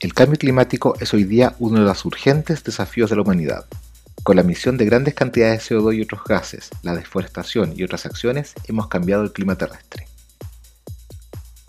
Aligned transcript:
El 0.00 0.14
cambio 0.14 0.38
climático 0.38 0.94
es 0.98 1.12
hoy 1.12 1.24
día 1.24 1.54
uno 1.58 1.80
de 1.80 1.84
los 1.84 2.06
urgentes 2.06 2.64
desafíos 2.64 3.10
de 3.10 3.16
la 3.16 3.22
humanidad. 3.22 3.66
Con 4.22 4.36
la 4.36 4.40
emisión 4.40 4.78
de 4.78 4.86
grandes 4.86 5.12
cantidades 5.12 5.68
de 5.68 5.76
CO2 5.76 5.94
y 5.94 6.00
otros 6.00 6.24
gases, 6.24 6.70
la 6.82 6.94
deforestación 6.94 7.74
y 7.76 7.82
otras 7.82 8.06
acciones, 8.06 8.54
hemos 8.66 8.88
cambiado 8.88 9.22
el 9.22 9.32
clima 9.34 9.58
terrestre. 9.58 10.06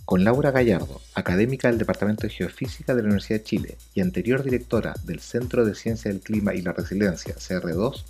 Con 0.05 0.23
Laura 0.23 0.51
Gallardo, 0.51 1.01
académica 1.13 1.67
del 1.67 1.77
Departamento 1.77 2.21
de 2.23 2.29
Geofísica 2.29 2.95
de 2.95 3.01
la 3.01 3.07
Universidad 3.07 3.39
de 3.39 3.43
Chile 3.43 3.77
y 3.95 3.99
anterior 3.99 4.43
directora 4.43 4.93
del 5.03 5.19
Centro 5.19 5.65
de 5.65 5.75
Ciencia 5.75 6.09
del 6.09 6.21
Clima 6.21 6.53
y 6.53 6.61
la 6.61 6.71
Resiliencia, 6.71 7.35
CR2, 7.35 8.05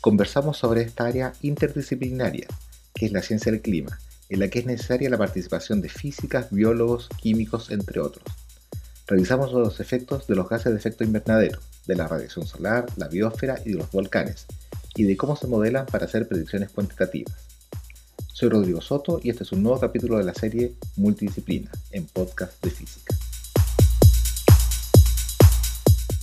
conversamos 0.00 0.56
sobre 0.56 0.82
esta 0.82 1.06
área 1.06 1.34
interdisciplinaria, 1.40 2.48
que 2.92 3.06
es 3.06 3.12
la 3.12 3.22
ciencia 3.22 3.52
del 3.52 3.62
clima, 3.62 3.96
en 4.28 4.40
la 4.40 4.48
que 4.48 4.58
es 4.58 4.66
necesaria 4.66 5.08
la 5.08 5.18
participación 5.18 5.80
de 5.80 5.88
físicas, 5.88 6.48
biólogos, 6.50 7.08
químicos, 7.20 7.70
entre 7.70 8.00
otros 8.00 8.24
revisamos 9.06 9.52
los 9.52 9.80
efectos 9.80 10.26
de 10.26 10.36
los 10.36 10.48
gases 10.48 10.72
de 10.72 10.78
efecto 10.78 11.04
invernadero, 11.04 11.58
de 11.86 11.96
la 11.96 12.06
radiación 12.06 12.46
solar, 12.46 12.86
la 12.96 13.08
biosfera 13.08 13.58
y 13.64 13.72
de 13.72 13.78
los 13.78 13.90
volcanes, 13.90 14.46
y 14.94 15.04
de 15.04 15.16
cómo 15.16 15.36
se 15.36 15.46
modelan 15.46 15.86
para 15.86 16.06
hacer 16.06 16.28
predicciones 16.28 16.70
cuantitativas. 16.70 17.34
Soy 18.32 18.48
Rodrigo 18.48 18.80
Soto 18.80 19.20
y 19.22 19.30
este 19.30 19.44
es 19.44 19.52
un 19.52 19.62
nuevo 19.62 19.78
capítulo 19.78 20.18
de 20.18 20.24
la 20.24 20.34
serie 20.34 20.74
Multidisciplina 20.96 21.70
en 21.90 22.06
Podcast 22.06 22.62
de 22.64 22.70
Física. 22.70 23.14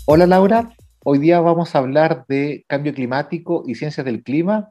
Hola 0.05 0.26
Laura, 0.26 0.73
hoy 1.04 1.20
día 1.20 1.40
vamos 1.40 1.76
a 1.76 1.80
hablar 1.80 2.26
de 2.27 2.66
cambio 2.68 2.93
climático 2.93 3.63
y 3.68 3.76
ciencias 3.76 4.05
del 4.05 4.23
clima, 4.23 4.70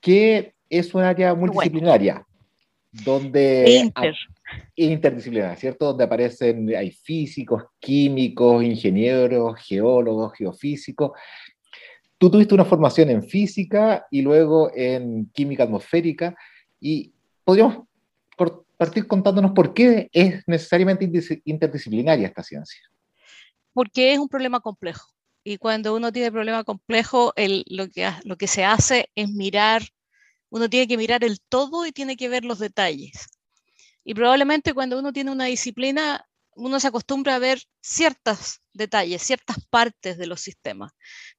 que 0.00 0.54
es 0.68 0.94
un 0.94 1.02
área 1.02 1.34
multidisciplinaria, 1.34 2.25
donde 3.04 3.92
interdisciplinaria, 4.74 5.56
¿cierto? 5.56 5.86
Donde 5.86 6.04
aparecen, 6.04 6.74
hay 6.74 6.90
físicos, 6.90 7.64
químicos, 7.78 8.62
ingenieros, 8.62 9.58
geólogos, 9.60 10.32
geofísicos. 10.34 11.12
Tú 12.18 12.30
tuviste 12.30 12.54
una 12.54 12.64
formación 12.64 13.10
en 13.10 13.22
física 13.22 14.06
y 14.10 14.22
luego 14.22 14.70
en 14.74 15.30
química 15.32 15.64
atmosférica 15.64 16.34
y 16.80 17.12
podríamos 17.44 17.84
partir 18.76 19.06
contándonos 19.06 19.52
por 19.52 19.74
qué 19.74 20.08
es 20.12 20.42
necesariamente 20.46 21.10
interdisciplinaria 21.44 22.28
esta 22.28 22.42
ciencia. 22.42 22.80
Porque 23.72 24.12
es 24.12 24.18
un 24.18 24.28
problema 24.28 24.60
complejo. 24.60 25.10
Y 25.44 25.58
cuando 25.58 25.94
uno 25.94 26.10
tiene 26.12 26.32
problema 26.32 26.64
complejo, 26.64 27.32
lo, 27.66 27.88
que, 27.88 28.10
lo 28.24 28.36
que 28.36 28.46
se 28.46 28.64
hace 28.64 29.10
es 29.14 29.30
mirar, 29.30 29.82
uno 30.50 30.68
tiene 30.68 30.88
que 30.88 30.96
mirar 30.96 31.24
el 31.24 31.40
todo 31.40 31.86
y 31.86 31.92
tiene 31.92 32.16
que 32.16 32.28
ver 32.28 32.44
los 32.44 32.58
detalles. 32.58 33.26
Y 34.04 34.14
probablemente 34.14 34.74
cuando 34.74 34.98
uno 34.98 35.12
tiene 35.12 35.32
una 35.32 35.46
disciplina, 35.46 36.24
uno 36.54 36.80
se 36.80 36.88
acostumbra 36.88 37.36
a 37.36 37.38
ver 37.38 37.60
ciertos 37.80 38.60
detalles, 38.72 39.22
ciertas 39.22 39.58
partes 39.68 40.16
de 40.18 40.26
los 40.26 40.40
sistemas. 40.40 40.92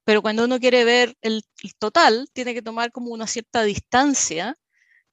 Pero 0.03 0.21
cuando 0.21 0.45
uno 0.45 0.59
quiere 0.59 0.83
ver 0.83 1.15
el, 1.21 1.43
total, 1.79 2.29
tiene 2.33 2.53
que 2.53 2.61
tomar 2.61 2.91
como 2.91 3.11
una 3.11 3.27
cierta 3.27 3.63
distancia 3.63 4.55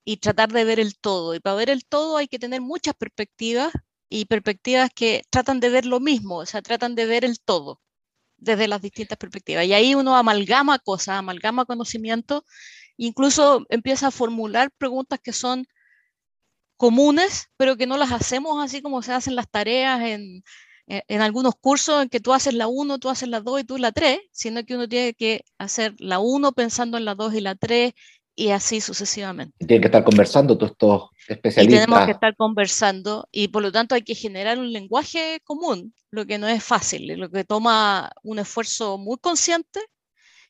y 0.04 0.18
tratar 0.18 0.52
de 0.52 0.64
ver 0.64 0.80
el 0.80 0.98
todo. 0.98 1.34
Y 1.34 1.40
para 1.40 1.56
ver 1.56 1.70
el 1.70 1.84
todo 1.86 2.16
hay 2.16 2.28
que 2.28 2.38
tener 2.38 2.60
muchas 2.60 2.94
perspectivas 2.94 3.72
y 4.08 4.26
perspectivas 4.26 4.90
que 4.94 5.24
tratan 5.30 5.60
de 5.60 5.70
ver 5.70 5.86
lo 5.86 6.00
mismo, 6.00 6.38
o 6.38 6.46
sea, 6.46 6.62
tratan 6.62 6.94
de 6.94 7.06
ver 7.06 7.24
el 7.24 7.40
todo 7.40 7.80
desde 8.36 8.68
las 8.68 8.82
distintas 8.82 9.18
perspectivas. 9.18 9.64
Y 9.66 9.72
ahí 9.74 9.94
uno 9.94 10.16
amalgama 10.16 10.78
cosas, 10.78 11.18
amalgama 11.18 11.64
conocimiento, 11.66 12.44
incluso 12.96 13.64
empieza 13.68 14.08
a 14.08 14.10
formular 14.10 14.70
preguntas 14.78 15.20
que 15.22 15.32
son 15.32 15.66
comunes, 16.76 17.48
pero 17.56 17.76
que 17.76 17.86
no 17.86 17.96
las 17.96 18.12
hacemos 18.12 18.62
así 18.62 18.82
como 18.82 19.02
se 19.02 19.12
hacen 19.12 19.36
las 19.36 19.50
tareas 19.50 20.00
en, 20.02 20.42
en, 20.86 21.20
algunos 21.20 21.54
cursos 21.60 22.02
en 22.02 22.08
que 22.08 22.20
tú 22.20 22.32
haces 22.32 22.54
la 22.54 22.66
1, 22.66 22.98
tú 22.98 23.08
haces 23.08 23.28
la 23.28 23.40
2 23.40 23.60
y 23.60 23.64
tú 23.64 23.78
la 23.78 23.92
3, 23.92 24.20
sino 24.32 24.64
que 24.64 24.74
uno 24.74 24.88
tiene 24.88 25.14
que 25.14 25.44
hacer 25.58 25.94
la 25.98 26.18
1 26.18 26.52
pensando 26.52 26.98
en 26.98 27.04
la 27.04 27.14
2 27.14 27.34
y 27.34 27.40
la 27.40 27.54
3 27.54 27.92
y 28.36 28.50
así 28.50 28.80
sucesivamente. 28.80 29.54
Tienen 29.58 29.80
que 29.80 29.88
estar 29.88 30.04
conversando 30.04 30.58
todos 30.58 30.72
estos 30.72 31.10
especialistas. 31.28 31.64
Y 31.64 31.86
tenemos 31.86 32.04
que 32.04 32.12
estar 32.12 32.34
conversando 32.36 33.28
y 33.30 33.48
por 33.48 33.62
lo 33.62 33.70
tanto 33.70 33.94
hay 33.94 34.02
que 34.02 34.14
generar 34.14 34.58
un 34.58 34.72
lenguaje 34.72 35.40
común, 35.44 35.94
lo 36.10 36.26
que 36.26 36.38
no 36.38 36.48
es 36.48 36.62
fácil, 36.62 37.06
lo 37.18 37.30
que 37.30 37.44
toma 37.44 38.10
un 38.22 38.38
esfuerzo 38.38 38.98
muy 38.98 39.18
consciente 39.18 39.80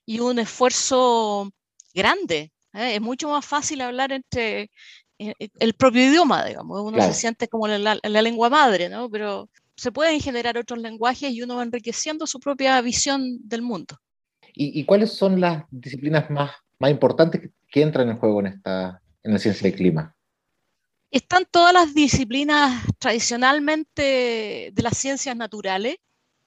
y 0.06 0.20
un 0.20 0.38
esfuerzo 0.38 1.52
grande. 1.94 2.52
¿eh? 2.74 2.96
Es 2.96 3.00
mucho 3.00 3.28
más 3.28 3.44
fácil 3.44 3.80
hablar 3.80 4.12
entre 4.12 4.70
eh, 5.18 5.32
eh, 5.38 5.48
el 5.60 5.74
propio 5.74 6.04
idioma, 6.04 6.44
digamos, 6.44 6.80
uno 6.80 7.00
se 7.00 7.14
siente 7.14 7.48
como 7.48 7.68
la, 7.68 7.98
la, 8.02 8.22
lengua 8.22 8.50
madre, 8.50 8.88
¿no? 8.88 9.08
Pero 9.08 9.48
se 9.76 9.92
pueden 9.92 10.20
generar 10.20 10.58
otros 10.58 10.80
lenguajes 10.80 11.30
y 11.30 11.42
uno 11.42 11.56
va 11.56 11.62
enriqueciendo 11.62 12.26
su 12.26 12.40
propia 12.40 12.80
visión 12.80 13.38
del 13.48 13.62
mundo. 13.62 13.96
¿Y, 14.56 14.84
cuáles 14.84 15.12
son 15.12 15.40
las 15.40 15.64
disciplinas 15.70 16.30
más, 16.30 16.52
más 16.78 16.90
importantes 16.90 17.50
que, 17.68 17.82
entran 17.82 18.08
en 18.08 18.18
juego 18.18 18.38
en, 18.38 18.46
esta, 18.46 19.02
en 19.24 19.32
la 19.32 19.38
ciencia 19.40 19.68
del 19.68 19.76
clima? 19.76 20.14
Están 21.10 21.44
todas 21.50 21.72
las 21.72 21.92
disciplinas 21.92 22.84
tradicionalmente 22.98 24.70
de 24.72 24.82
las 24.82 24.96
ciencias 24.96 25.36
naturales, 25.36 25.96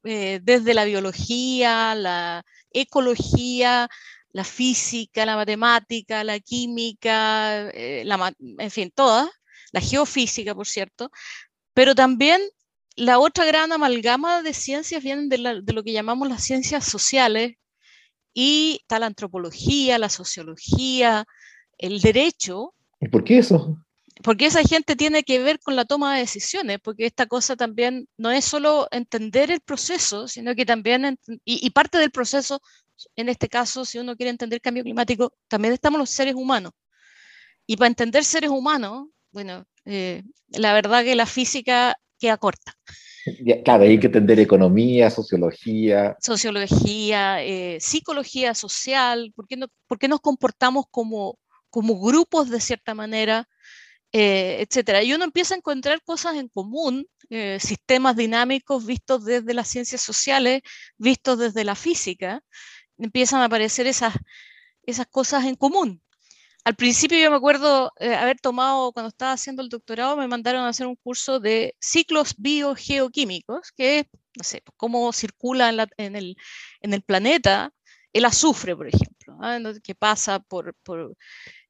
eh, 0.06 0.40
desde 0.42 0.74
la 0.74 0.86
biología, 0.86 1.96
la 1.96 2.46
ecología, 2.72 3.90
la 4.32 4.44
física, 4.44 5.26
la 5.26 5.36
matemática, 5.36 6.24
la 6.24 6.40
química, 6.40 7.70
eh, 7.70 8.06
en 8.60 8.72
fin, 8.72 8.92
todas, 8.94 9.30
la 9.72 9.82
geofísica, 9.82 10.54
por 10.56 10.68
cierto, 10.68 11.12
pero 11.74 11.96
también 11.96 12.42
la 12.96 13.20
otra 13.20 13.46
gran 13.46 13.72
amalgama 13.72 14.42
de 14.42 14.54
ciencias 14.54 15.04
vienen 15.04 15.30
de, 15.30 15.38
lo 15.38 15.84
que 15.84 15.94
llamamos 15.94 16.28
las 16.28 16.44
ciencias 16.44 16.86
sociales 16.86 17.56
y 18.34 18.80
está 18.82 19.00
la 19.00 19.06
antropología, 19.06 20.00
la 20.00 20.10
sociología, 20.10 21.26
el 21.78 22.02
derecho. 22.02 22.74
¿Y 23.00 23.08
por 23.08 23.24
qué 23.24 23.38
eso? 23.38 23.78
Porque 24.24 24.48
esa 24.48 24.64
gente 24.64 24.96
tiene 24.96 25.22
que 25.22 25.38
ver 25.38 25.60
con 25.60 25.76
la 25.76 25.86
toma 25.86 26.16
de 26.16 26.22
decisiones, 26.22 26.80
porque 26.82 27.06
esta 27.06 27.28
cosa 27.28 27.56
también 27.56 28.08
no 28.18 28.32
es 28.32 28.46
solo 28.46 28.88
entender 28.90 29.52
el 29.52 29.62
proceso, 29.62 30.28
sino 30.28 30.56
que 30.56 30.66
también, 30.66 31.20
y 31.46 31.70
parte 31.70 32.00
del 32.00 32.10
proceso 32.10 32.60
en 33.16 33.30
este 33.30 33.48
caso, 33.48 33.86
si 33.86 34.00
uno 34.00 34.16
quiere 34.16 34.30
entender 34.30 34.62
cambio 34.62 34.84
climático, 34.84 35.34
también 35.48 35.74
estamos 35.74 36.00
los 36.00 36.10
seres 36.10 36.36
humanos. 36.36 36.72
Y 37.66 37.76
para 37.76 37.90
entender 37.90 38.24
seres 38.24 38.50
humanos, 38.50 39.08
bueno, 39.32 39.66
eh, 39.86 40.24
la 40.50 40.74
verdad 40.74 41.04
que 41.04 41.16
la 41.16 41.26
física 41.26 41.96
queda 42.18 42.38
corta. 42.38 42.74
claro, 43.64 43.84
hay 43.84 44.00
que 44.00 44.08
entender 44.08 44.40
economía, 44.40 45.10
sociología. 45.10 46.16
Sociología, 46.22 47.44
eh, 47.44 47.78
psicología 47.80 48.56
social, 48.56 49.34
¿por 49.36 49.48
qué, 49.48 49.58
no, 49.58 49.68
por 49.86 50.00
qué 50.00 50.08
nos 50.08 50.22
comportamos 50.22 50.86
como, 50.90 51.38
como 51.70 52.00
grupos 52.00 52.50
de 52.50 52.62
cierta 52.62 52.94
manera? 52.96 53.48
Eh, 54.14 54.66
etcétera. 54.68 55.04
Y 55.04 55.14
uno 55.14 55.26
empieza 55.26 55.54
a 55.54 55.58
encontrar 55.58 56.02
cosas 56.04 56.38
en 56.38 56.48
común, 56.48 57.06
sistemas 57.60 58.16
dinámicos 58.16 58.86
vistos 58.86 59.26
desde 59.26 59.54
las 59.54 59.68
ciencias 59.68 60.02
sociales, 60.02 60.62
vistos 60.98 61.38
desde 61.38 61.66
la 61.66 61.76
física, 61.76 62.42
empiezan 62.98 63.42
a 63.42 63.46
aparecer 63.46 63.88
esas, 63.88 64.14
esas 64.84 65.08
cosas 65.08 65.46
en 65.46 65.56
común. 65.56 66.02
Al 66.68 66.76
principio 66.76 67.18
yo 67.18 67.32
me 67.32 67.38
acuerdo 67.38 67.94
eh, 67.98 68.14
haber 68.14 68.42
tomado, 68.42 68.92
cuando 68.92 69.08
estaba 69.08 69.32
haciendo 69.32 69.62
el 69.62 69.70
doctorado, 69.70 70.18
me 70.18 70.28
mandaron 70.28 70.64
a 70.64 70.70
hacer 70.70 70.86
un 70.86 70.98
curso 70.98 71.40
de 71.40 71.76
ciclos 71.80 72.36
biogeoquímicos, 72.38 73.72
que 73.72 74.00
es, 74.00 74.06
no 74.38 74.44
sé, 74.44 74.62
cómo 74.76 75.14
circula 75.14 75.70
en, 75.98 76.16
el, 76.18 76.36
en 76.82 76.94
el, 76.94 77.04
planeta 77.04 77.72
el 78.12 78.26
azufre, 78.26 78.76
por 78.76 78.88
ejemplo, 78.88 79.38
¿ah? 79.42 79.60
que 79.82 79.96
pasa 79.96 80.40
por, 80.40 80.76
por 80.84 81.16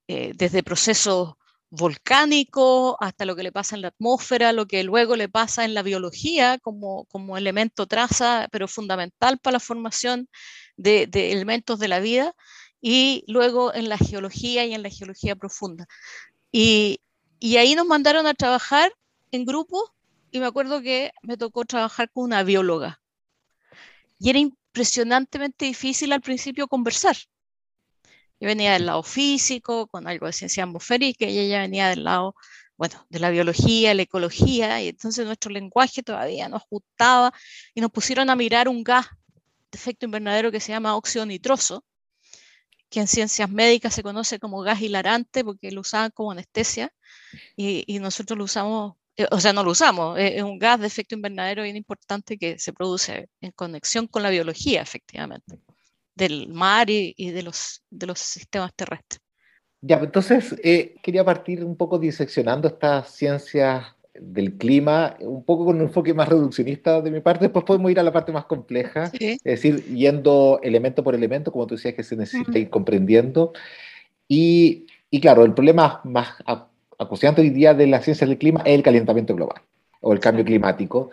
eh, 0.07 0.31
desde 0.35 0.63
procesos 0.63 1.33
volcánicos 1.69 2.95
hasta 2.99 3.25
lo 3.25 3.35
que 3.35 3.43
le 3.43 3.51
pasa 3.51 3.75
en 3.75 3.81
la 3.81 3.89
atmósfera, 3.89 4.53
lo 4.53 4.65
que 4.67 4.83
luego 4.83 5.15
le 5.15 5.29
pasa 5.29 5.65
en 5.65 5.73
la 5.73 5.83
biología 5.83 6.57
como, 6.59 7.05
como 7.05 7.37
elemento 7.37 7.87
traza, 7.87 8.47
pero 8.51 8.67
fundamental 8.67 9.37
para 9.39 9.53
la 9.53 9.59
formación 9.59 10.27
de, 10.77 11.09
elementos 11.31 11.79
de 11.79 11.87
la 11.87 11.99
vida, 11.99 12.33
y 12.79 13.23
luego 13.27 13.73
en 13.73 13.89
la 13.89 13.97
geología 13.97 14.65
y 14.65 14.73
en 14.73 14.83
la 14.83 14.89
geología 14.89 15.35
profunda. 15.35 15.87
Y, 16.51 17.01
ahí 17.57 17.75
nos 17.75 17.87
mandaron 17.87 18.27
a 18.27 18.33
trabajar 18.33 18.91
en 19.31 19.45
grupo 19.45 19.93
y 20.31 20.39
me 20.39 20.45
acuerdo 20.45 20.81
que 20.81 21.11
me 21.23 21.37
tocó 21.37 21.65
trabajar 21.65 22.09
con 22.11 22.25
una 22.25 22.43
bióloga. 22.43 23.01
Y 24.19 24.29
era 24.29 24.39
impresionantemente 24.39 25.65
difícil 25.65 26.13
al 26.13 26.21
principio 26.21 26.67
conversar. 26.67 27.15
Yo 28.39 28.47
venía 28.47 28.73
del 28.73 28.85
lado 28.85 29.03
físico, 29.03 29.87
con 29.87 30.07
algo 30.07 30.27
de 30.27 30.33
ciencia 30.33 30.63
atmosférica, 30.63 31.25
y 31.25 31.39
ella 31.39 31.61
venía 31.61 31.89
del 31.89 32.03
lado, 32.03 32.35
bueno, 32.77 33.05
de 33.09 33.19
la 33.19 33.31
biología, 33.31 33.93
la 33.93 34.03
ecología, 34.03 34.81
y 34.81 34.89
entonces 34.89 35.25
nuestro 35.25 35.51
lenguaje 35.51 36.03
todavía 36.03 36.47
no 36.47 36.57
ajustaba, 36.57 37.33
y 37.73 37.81
nos 37.81 37.91
pusieron 37.91 38.29
a 38.29 38.35
mirar 38.35 38.67
un 38.67 38.83
gas 38.83 39.07
efecto 39.77 40.05
invernadero 40.05 40.51
que 40.51 40.59
se 40.59 40.71
llama 40.71 40.95
óxido 40.95 41.25
nitroso, 41.25 41.83
que 42.89 42.99
en 42.99 43.07
ciencias 43.07 43.49
médicas 43.49 43.93
se 43.93 44.03
conoce 44.03 44.39
como 44.39 44.61
gas 44.61 44.81
hilarante 44.81 45.43
porque 45.43 45.71
lo 45.71 45.81
usaban 45.81 46.11
como 46.11 46.31
anestesia 46.31 46.91
y, 47.55 47.99
nosotros 47.99 48.37
lo 48.37 48.45
usamos 48.45 48.95
eh, 49.17 49.27
o 49.31 49.39
sea, 49.39 49.51
no 49.51 49.63
lo 49.63 49.71
usamos, 49.71 50.17
es, 50.19 50.43
un 50.43 50.59
gas 50.59 50.79
de 50.79 50.87
efecto 50.87 51.15
invernadero 51.15 51.63
bien 51.63 51.75
importante 51.75 52.37
que 52.37 52.59
se 52.59 52.71
produce 52.71 53.29
en 53.41 53.51
conexión 53.51 54.05
con 54.07 54.21
la 54.21 54.29
biología, 54.29 54.81
efectivamente, 54.81 55.59
del 56.13 56.47
mar 56.49 56.89
y, 56.89 57.31
de, 57.31 57.41
los, 57.41 57.83
de 57.89 58.05
los 58.05 58.19
sistemas 58.19 58.73
terrestres. 58.75 59.19
Ya, 59.81 59.97
pues, 59.97 60.09
entonces 60.09 60.55
eh, 60.63 60.95
quería 61.01 61.25
partir 61.25 61.63
un 61.63 61.75
poco 61.75 61.97
diseccionando 61.97 62.67
estas 62.67 63.15
ciencias 63.15 63.96
del 64.21 64.53
clima, 64.53 65.15
un 65.19 65.43
poco 65.43 65.65
con 65.65 65.75
un 65.77 65.83
enfoque 65.83 66.13
más 66.13 66.27
reduccionista 66.27 67.01
de 67.01 67.11
mi 67.11 67.19
parte, 67.19 67.45
después 67.45 67.65
podemos 67.65 67.91
ir 67.91 67.99
a 67.99 68.03
la 68.03 68.13
parte 68.13 68.31
más 68.31 68.45
compleja, 68.45 69.11
es 69.19 69.41
decir, 69.43 69.83
yendo 69.85 70.59
elemento 70.63 71.03
por 71.03 71.15
elemento, 71.15 71.51
como 71.51 71.67
tú 71.67 71.75
decías 71.75 71.93
que 71.93 72.03
se 72.03 72.15
necesita 72.15 72.57
ir 72.57 72.69
comprendiendo. 72.69 73.53
Y, 74.27 74.87
y, 75.09 75.21
claro, 75.21 75.45
el 75.45 75.53
problema 75.53 76.01
más 76.03 76.35
acuciante 76.97 77.41
hoy 77.41 77.49
día 77.49 77.73
de 77.73 77.87
las 77.87 78.03
ciencias 78.03 78.29
del 78.29 78.37
clima 78.37 78.61
es 78.65 78.75
el 78.75 78.83
calentamiento 78.83 79.35
global 79.35 79.61
o 80.01 80.13
el 80.13 80.19
cambio 80.19 80.45
climático. 80.45 81.09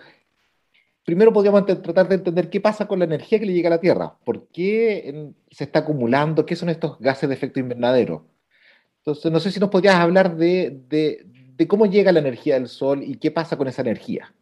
Primero 1.05 1.33
podríamos 1.33 1.67
tratar 1.67 2.09
de 2.09 2.15
entender 2.15 2.49
qué 2.49 2.61
pasa 2.61 2.87
con 2.87 2.99
la 2.99 3.05
energía 3.05 3.39
que 3.39 3.47
le 3.47 3.53
llega 3.53 3.69
a 3.69 3.77
la 3.77 3.81
Tierra, 3.81 4.15
por 4.25 4.47
qué 4.49 5.33
se 5.51 5.65
está 5.65 5.81
acumulando, 5.81 6.47
qué 6.47 6.57
son 6.57 6.71
estos 6.71 6.99
gases 6.99 7.29
de 7.29 7.35
efecto 7.35 7.61
invernadero. 7.61 8.25
Entonces, 8.99 9.31
no 9.31 9.39
sé 9.39 9.51
si 9.51 9.61
nos 9.61 9.69
podrías 9.69 9.97
hablar 9.97 10.35
de, 10.35 10.81
de, 10.89 11.27
cómo 11.69 11.87
llega 11.87 12.13
la 12.13 12.21
energía 12.21 12.55
del 12.55 12.69
Sol 12.69 13.03
y 13.03 13.17
qué 13.17 13.31
pasa 13.31 13.57
con 13.57 13.69
esa 13.69 13.83
energía. 13.83 14.35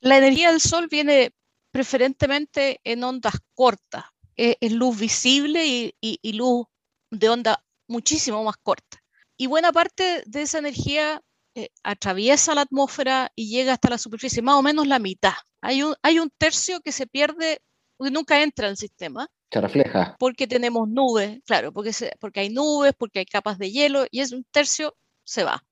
La 0.00 0.18
energía 0.18 0.50
del 0.50 0.60
Sol 0.60 0.88
viene 0.90 1.32
preferentemente 1.70 2.80
en 2.84 3.04
ondas 3.04 3.34
cortas, 3.54 4.04
es, 4.36 4.72
luz 4.72 4.98
visible 4.98 5.66
y, 5.66 5.94
y, 6.00 6.32
luz 6.32 6.66
de 7.10 7.28
onda 7.28 7.62
muchísimo 7.88 8.42
más 8.42 8.56
corta. 8.56 9.02
Y 9.36 9.46
buena 9.46 9.70
parte 9.70 10.22
de 10.26 10.42
esa 10.42 10.58
energía 10.58 11.22
eh, 11.54 11.68
atraviesa 11.82 12.54
la 12.54 12.62
atmósfera 12.62 13.30
y 13.34 13.50
llega 13.50 13.74
hasta 13.74 13.90
la 13.90 13.98
superficie, 13.98 14.42
más 14.42 14.54
o 14.54 14.62
menos 14.62 14.86
la 14.86 14.98
mitad. 14.98 15.34
Hay 15.60 15.82
un, 15.82 15.94
hay 16.02 16.18
un 16.18 16.30
tercio 16.38 16.80
que 16.80 16.92
se 16.92 17.06
pierde, 17.06 17.60
que 18.02 18.10
nunca 18.10 18.42
entra 18.42 18.68
al 18.68 18.78
sistema, 18.78 19.28
se 19.52 19.60
refleja. 19.60 20.16
Porque 20.18 20.46
tenemos 20.46 20.88
nubes, 20.88 21.40
claro, 21.44 21.72
porque, 21.72 21.92
porque 22.20 22.40
hay 22.40 22.50
nubes, 22.50 22.92
porque 22.96 23.18
hay 23.18 23.26
capas 23.26 23.58
de 23.58 23.70
hielo 23.70 24.06
y 24.10 24.20
es 24.20 24.32
un 24.32 24.44
tercio 24.44 24.96
se 25.24 25.44
va. 25.44 25.64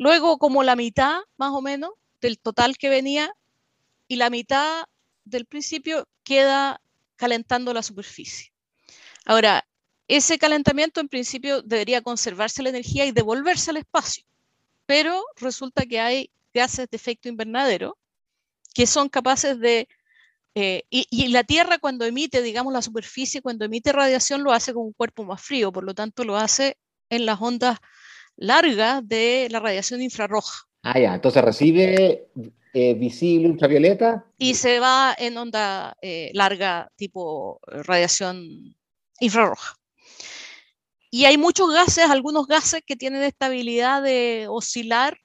Luego, 0.00 0.38
como 0.38 0.62
la 0.62 0.76
mitad, 0.76 1.20
más 1.36 1.52
o 1.52 1.60
menos, 1.60 1.90
del 2.22 2.38
total 2.38 2.78
que 2.78 2.88
venía, 2.88 3.34
y 4.08 4.16
la 4.16 4.30
mitad 4.30 4.86
del 5.26 5.44
principio 5.44 6.08
queda 6.24 6.80
calentando 7.16 7.74
la 7.74 7.82
superficie. 7.82 8.50
Ahora, 9.26 9.68
ese 10.08 10.38
calentamiento 10.38 11.02
en 11.02 11.10
principio 11.10 11.60
debería 11.60 12.00
conservarse 12.00 12.62
la 12.62 12.70
energía 12.70 13.04
y 13.04 13.12
devolverse 13.12 13.72
al 13.72 13.76
espacio, 13.76 14.24
pero 14.86 15.22
resulta 15.36 15.84
que 15.84 16.00
hay 16.00 16.30
gases 16.54 16.88
de 16.88 16.96
efecto 16.96 17.28
invernadero 17.28 17.98
que 18.72 18.86
son 18.86 19.10
capaces 19.10 19.60
de 19.60 19.86
eh, 20.54 20.84
y, 20.88 21.28
la 21.28 21.44
Tierra 21.44 21.76
cuando 21.76 22.06
emite, 22.06 22.40
digamos, 22.40 22.72
la 22.72 22.80
superficie, 22.80 23.42
cuando 23.42 23.66
emite 23.66 23.92
radiación, 23.92 24.44
lo 24.44 24.52
hace 24.52 24.72
con 24.72 24.84
un 24.84 24.92
cuerpo 24.94 25.24
más 25.24 25.42
frío, 25.42 25.70
por 25.70 25.84
lo 25.84 25.94
tanto 25.94 26.24
lo 26.24 26.38
hace 26.38 26.78
en 27.10 27.26
las 27.26 27.38
ondas 27.38 27.80
largas 28.40 29.06
de 29.06 29.48
la 29.50 29.60
radiación 29.60 30.02
infrarroja. 30.02 30.64
Ah, 30.82 30.98
ya, 30.98 31.14
entonces 31.14 31.44
recibe 31.44 32.30
eh, 32.72 32.94
visible 32.94 33.48
ultravioleta. 33.48 34.24
Y 34.38 34.54
se 34.54 34.80
va 34.80 35.14
en 35.16 35.36
onda 35.36 35.96
eh, 36.00 36.30
larga 36.34 36.90
tipo 36.96 37.60
radiación 37.66 38.74
infrarroja. 39.20 39.76
Y 41.10 41.26
hay 41.26 41.36
muchos 41.36 41.72
gases, 41.72 42.08
algunos 42.08 42.46
gases 42.46 42.82
que 42.86 42.96
tienen 42.96 43.22
estabilidad 43.22 44.02
de 44.02 44.46
oscilar 44.48 45.18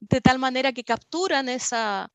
de 0.00 0.20
tal 0.20 0.38
manera 0.38 0.72
que 0.72 0.82
capturan 0.82 1.48
esa, 1.48 2.10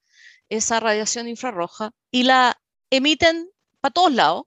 esa 0.50 0.79
radiación 0.79 1.29
infrarroja 1.29 1.91
y 2.12 2.24
la 2.24 2.59
emiten 2.89 3.50
para 3.79 3.94
todos 3.94 4.13
lados, 4.13 4.44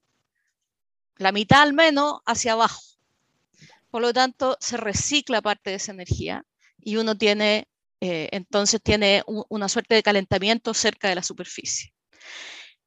la 1.17 1.33
mitad 1.33 1.63
al 1.63 1.73
menos 1.73 2.21
hacia 2.27 2.53
abajo. 2.53 2.83
Por 3.91 4.03
lo 4.03 4.13
tanto, 4.13 4.57
se 4.61 4.77
recicla 4.77 5.43
parte 5.43 5.71
de 5.71 5.77
esa 5.77 5.93
energía 5.93 6.45
y 6.79 6.97
uno 6.97 7.17
tiene, 7.17 7.69
eh, 8.01 8.29
entonces 8.33 8.81
tiene 8.83 9.23
una 9.27 9.69
suerte 9.69 9.95
de 9.95 10.03
calentamiento 10.03 10.75
cerca 10.75 11.09
de 11.09 11.17
la 11.17 11.23
superficie. 11.23 11.93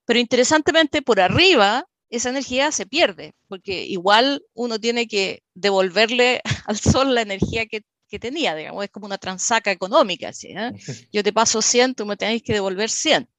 Pero 0.06 0.20
interesantemente, 0.20 1.02
por 1.02 1.20
arriba, 1.20 1.86
esa 2.10 2.30
energía 2.30 2.72
se 2.72 2.86
pierde, 2.86 3.34
porque 3.48 3.86
igual 3.86 4.44
uno 4.54 4.80
tiene 4.80 5.08
que 5.08 5.44
devolverle 5.54 6.42
al 6.68 6.78
sol 6.78 7.16
la 7.16 7.22
energía 7.22 7.66
que, 7.66 7.84
que 8.08 8.20
tenía, 8.20 8.56
digamos, 8.56 8.84
es 8.84 8.92
como 8.92 9.06
una 9.06 9.18
transaca 9.18 9.72
económica. 9.72 10.32
¿eh? 10.44 10.72
Yo 11.12 11.24
te 11.24 11.34
paso 11.34 11.62
100, 11.62 11.96
tú 11.96 12.06
me 12.06 12.18
tenéis 12.18 12.44
que 12.44 12.54
devolver 12.54 12.90
100, 12.90 13.30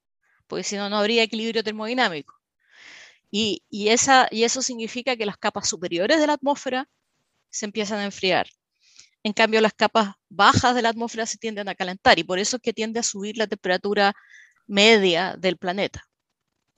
porque 0.47 0.65
si 0.65 0.77
no, 0.77 0.91
no 0.91 0.99
habría 0.99 1.23
equilibrio 1.23 1.63
termodinámico. 1.63 2.35
Y, 3.31 3.65
y, 3.69 3.89
esa, 3.89 4.29
y 4.31 4.45
eso 4.45 4.63
significa 4.63 5.17
que 5.17 5.27
las 5.27 5.39
capas 5.39 5.69
superiores 5.69 6.21
de 6.21 6.27
la 6.27 6.35
atmósfera 6.35 6.89
se 7.55 7.67
empiezan 7.67 8.01
a 8.01 8.05
enfriar. 8.05 8.49
En 9.23 9.33
cambio, 9.33 9.61
las 9.61 9.73
capas 9.73 10.15
bajas 10.29 10.75
de 10.75 10.83
la 10.83 10.91
atmósfera 10.91 11.25
se 11.25 11.39
tienden 11.39 11.69
a 11.69 11.75
calentar 11.75 12.19
y 12.19 12.25
por 12.25 12.39
eso 12.39 12.57
es 12.57 12.63
que 12.63 12.73
tiende 12.73 13.01
a 13.01 13.05
subir 13.05 13.39
la 13.39 13.47
temperatura 13.47 14.13
media 14.67 15.37
del 15.39 15.57
planeta. 15.57 16.03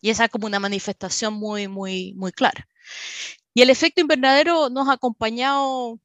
Y 0.01 0.11
esa 0.11 0.27
es 0.27 0.31
como 0.31 0.47
una 0.47 0.61
manifestación 0.61 1.35
muy, 1.35 1.67
muy, 1.67 2.13
muy 2.15 2.31
clara. 2.31 2.69
Y 3.55 3.63
el 3.63 3.71
efecto 3.71 4.03
invernadero 4.03 4.69
nos 4.69 4.89
ha 4.89 4.93
acompañado 4.93 5.99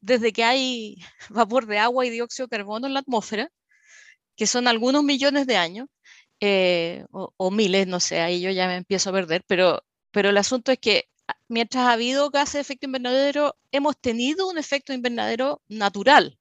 desde 0.00 0.32
que 0.32 0.42
hay 0.44 0.96
vapor 1.28 1.66
de 1.66 1.78
agua 1.78 2.06
y 2.06 2.10
dióxido 2.10 2.46
de 2.46 2.56
carbono 2.56 2.86
en 2.86 2.94
la 2.94 3.00
atmósfera, 3.00 3.50
que 4.36 4.46
son 4.46 4.66
algunos 4.68 5.04
millones 5.04 5.46
de 5.46 5.56
años, 5.56 5.88
eh, 6.40 7.04
o, 7.12 7.50
miles, 7.50 7.86
no 7.86 8.00
sé, 8.00 8.20
ahí 8.20 8.40
yo 8.40 8.50
ya 8.50 8.66
me 8.68 8.76
empiezo 8.76 9.10
a 9.10 9.12
perder, 9.12 9.44
pero, 9.46 9.84
pero 10.10 10.30
el 10.30 10.36
asunto 10.38 10.72
es 10.72 10.78
que 10.78 11.04
mientras 11.48 11.84
ha 11.84 11.92
habido 11.92 12.30
gases 12.30 12.54
de 12.54 12.60
efecto 12.60 12.86
invernadero, 12.86 13.56
hemos 13.72 13.96
tenido 13.96 14.48
un 14.48 14.58
efecto 14.58 14.92
invernadero 14.92 15.62
natural, 15.68 16.38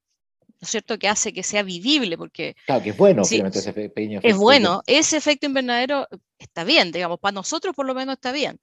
¿no 0.48 0.56
es 0.62 0.70
cierto? 0.70 0.98
Que 0.98 1.08
hace 1.08 1.34
que 1.34 1.44
sea 1.44 1.64
vivible, 1.64 2.18
porque... 2.18 2.56
Claro, 2.66 2.84
que 2.84 2.90
es 2.92 2.98
bueno, 2.98 3.24
ese 3.24 3.74
pequeño 3.74 4.20
Es 4.24 4.36
bueno, 4.36 4.82
ese 4.88 5.18
efecto 5.18 5.46
invernadero 5.46 6.08
está 6.38 6.64
bien, 6.64 6.92
digamos, 6.92 7.20
para 7.20 7.34
nosotros 7.34 7.76
por 7.76 7.86
lo 7.86 7.94
menos 7.94 8.16
está 8.16 8.32
bien 8.32 8.60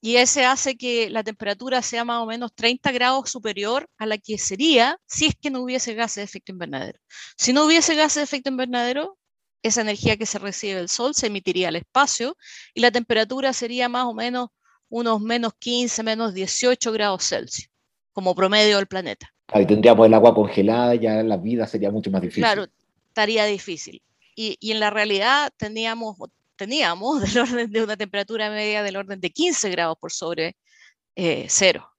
y 0.00 0.18
ese 0.18 0.44
hace 0.44 0.76
que 0.76 1.10
la 1.10 1.24
temperatura 1.24 1.82
sea 1.82 2.04
más 2.04 2.22
o 2.22 2.26
menos 2.26 2.54
30 2.54 2.92
grados 2.92 3.28
superior 3.28 3.88
a 3.98 4.06
la 4.06 4.18
que 4.18 4.38
sería 4.38 5.00
si 5.06 5.26
es 5.26 5.34
que 5.34 5.50
no 5.50 5.62
hubiese 5.62 5.94
gases 5.94 6.16
de 6.16 6.22
efecto 6.22 6.52
invernadero. 6.52 7.00
Si 7.36 7.52
no 7.52 7.64
hubiese 7.64 7.96
gases 7.96 8.16
de 8.16 8.22
efecto 8.22 8.50
invernadero, 8.50 9.18
esa 9.62 9.80
energía 9.80 10.16
que 10.16 10.26
se 10.26 10.38
recibe 10.38 10.76
del 10.76 10.88
Sol 10.88 11.14
se 11.14 11.26
emitiría 11.26 11.68
al 11.68 11.76
espacio 11.76 12.36
y 12.72 12.82
la 12.82 12.92
temperatura 12.92 13.52
sería 13.52 13.88
más 13.88 14.04
o 14.04 14.14
menos 14.14 14.50
unos 14.88 15.20
menos 15.20 15.54
15, 15.58 16.02
menos 16.02 16.34
18 16.34 16.92
grados 16.92 17.28
Celsius, 17.28 17.70
como 18.12 18.34
promedio 18.34 18.76
del 18.76 18.86
planeta. 18.86 19.32
Ahí 19.48 19.66
tendríamos 19.66 20.06
el 20.06 20.14
agua 20.14 20.34
congelada, 20.34 20.94
ya 20.94 21.22
la 21.22 21.36
vida 21.36 21.66
sería 21.66 21.90
mucho 21.90 22.10
más 22.10 22.22
difícil. 22.22 22.42
Claro, 22.42 22.66
estaría 23.08 23.44
difícil. 23.44 24.02
Y, 24.34 24.56
y 24.60 24.72
en 24.72 24.80
la 24.80 24.90
realidad 24.90 25.52
teníamos, 25.56 26.16
teníamos 26.56 27.20
del 27.34 27.38
orden 27.38 27.70
de 27.70 27.82
una 27.82 27.96
temperatura 27.96 28.50
media 28.50 28.82
del 28.82 28.96
orden 28.96 29.20
de 29.20 29.30
15 29.30 29.70
grados 29.70 29.96
por 29.98 30.12
sobre 30.12 30.56
eh, 31.14 31.46
cero. 31.48 31.92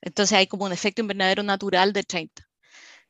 Entonces 0.00 0.36
hay 0.36 0.46
como 0.46 0.64
un 0.64 0.72
efecto 0.72 1.00
invernadero 1.00 1.42
natural 1.42 1.92
de 1.92 2.02
30 2.02 2.48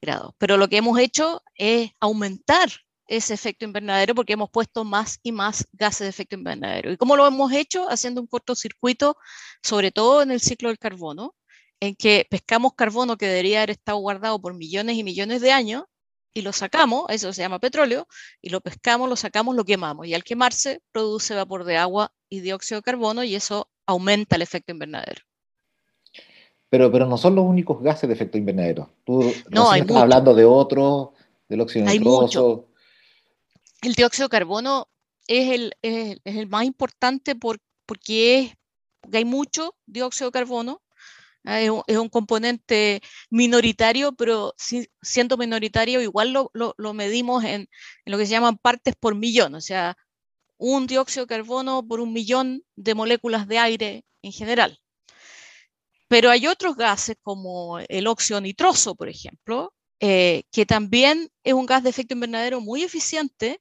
grados. 0.01 0.35
Pero 0.39 0.57
lo 0.57 0.69
que 0.69 0.77
hemos 0.77 0.99
hecho 0.99 1.43
es 1.55 1.91
aumentar 2.01 2.71
ese 3.13 3.35
efecto 3.35 3.67
invernadero 3.67 4.15
porque 4.15 4.33
hemos 4.33 4.49
puesto 4.49 4.85
más 4.85 5.21
y 5.23 5.33
más 5.33 5.69
gases 5.73 6.07
de 6.07 6.09
efecto 6.09 6.35
invernadero. 6.35 6.91
¿Y 6.91 6.97
cómo 6.97 7.15
lo 7.15 7.27
hemos 7.27 7.53
hecho? 7.53 7.87
Haciendo 7.91 8.23
un 8.23 8.27
cortocircuito, 8.27 9.19
sobre 9.63 9.91
todo 9.91 10.23
en 10.23 10.31
el 10.31 10.41
ciclo 10.41 10.71
del 10.71 10.79
carbono, 10.79 11.35
en 11.79 11.95
que 11.95 12.27
pescamos 12.31 12.73
carbono 12.75 13.19
que 13.19 13.27
debería 13.27 13.59
haber 13.59 13.71
estado 13.71 13.99
guardado 13.99 14.41
por 14.41 14.55
millones 14.55 14.97
y 14.97 15.05
millones 15.05 15.43
de 15.43 15.53
años 15.53 15.85
y 16.33 16.41
lo 16.41 16.55
sacamos, 16.55 17.05
eso 17.11 17.35
se 17.35 17.43
llama 17.43 17.59
petróleo, 17.59 18.09
y 18.41 18.49
lo 18.49 18.63
pescamos, 18.63 19.11
lo 19.11 19.17
sacamos, 19.17 19.55
lo 19.55 19.65
quemamos. 19.67 20.07
Y 20.07 20.15
al 20.15 20.25
quemarse 20.25 20.81
produce 20.91 21.35
vapor 21.35 21.65
de 21.65 21.77
agua 21.77 22.15
y 22.31 22.41
dióxido 22.41 22.81
de 22.81 22.85
carbono 22.85 23.25
y 23.25 23.35
eso 23.35 23.69
aumenta 23.85 24.37
el 24.37 24.43
efecto 24.43 24.73
invernadero. 24.73 25.21
Pero, 26.71 26.91
pero 26.91 27.05
no 27.05 27.19
son 27.19 27.35
los 27.35 27.45
únicos 27.45 27.83
gases 27.83 28.09
de 28.09 28.15
efecto 28.15 28.39
invernadero. 28.39 28.89
Tú 29.05 29.31
no, 29.51 29.71
hay 29.71 29.83
estás 29.83 29.99
hablando 29.99 30.35
de 30.35 30.47
otro, 30.47 31.13
del 31.47 31.61
óxido 31.61 31.85
nitroso. 31.85 32.72
El 33.83 33.95
dióxido 33.95 34.29
de 34.29 34.31
carbono 34.31 34.89
es 35.27 35.73
el, 35.83 36.49
más 36.49 36.65
importante 36.65 37.35
por, 37.35 37.59
porque, 37.87 38.57
hay 39.13 39.25
mucho 39.25 39.77
dióxido 39.87 40.31
de 40.31 40.33
carbono 40.33 40.83
Ah, 41.45 41.61
es 41.61 41.99
un, 41.99 42.09
componente 42.09 43.01
minoritario, 43.31 44.13
pero 44.13 44.55
siendo 45.03 45.37
minoritario 45.37 46.01
igual 46.01 46.33
lo, 46.33 46.95
medimos 46.95 47.43
en, 47.45 47.69
lo 48.07 48.17
que 48.19 48.27
se 48.27 48.33
llaman 48.33 48.59
partes 48.59 48.95
por 48.99 49.17
millón, 49.17 49.55
o 49.57 49.61
sea, 49.61 49.97
un 50.59 50.87
dióxido 50.87 51.27
de 51.27 51.35
carbono 51.37 51.87
por 51.87 52.01
un 52.01 52.13
millón 52.13 52.65
de 52.77 52.95
moléculas 52.95 53.49
de 53.49 53.59
aire 53.59 54.05
en 54.23 54.33
general. 54.33 54.81
Pero 56.09 56.31
hay 56.31 56.47
otros 56.47 56.77
gases 56.77 57.17
como 57.23 57.79
el 57.81 58.07
óxido 58.07 58.41
nitroso, 58.41 58.95
por 58.95 59.09
ejemplo, 59.09 59.75
eh, 60.05 60.43
que 60.51 60.67
también 60.67 61.31
es 61.45 61.55
un 61.55 61.65
gas 61.65 61.85
de 61.85 61.91
efecto 61.91 62.15
invernadero 62.15 62.61
muy 62.61 62.83
eficiente 62.83 63.61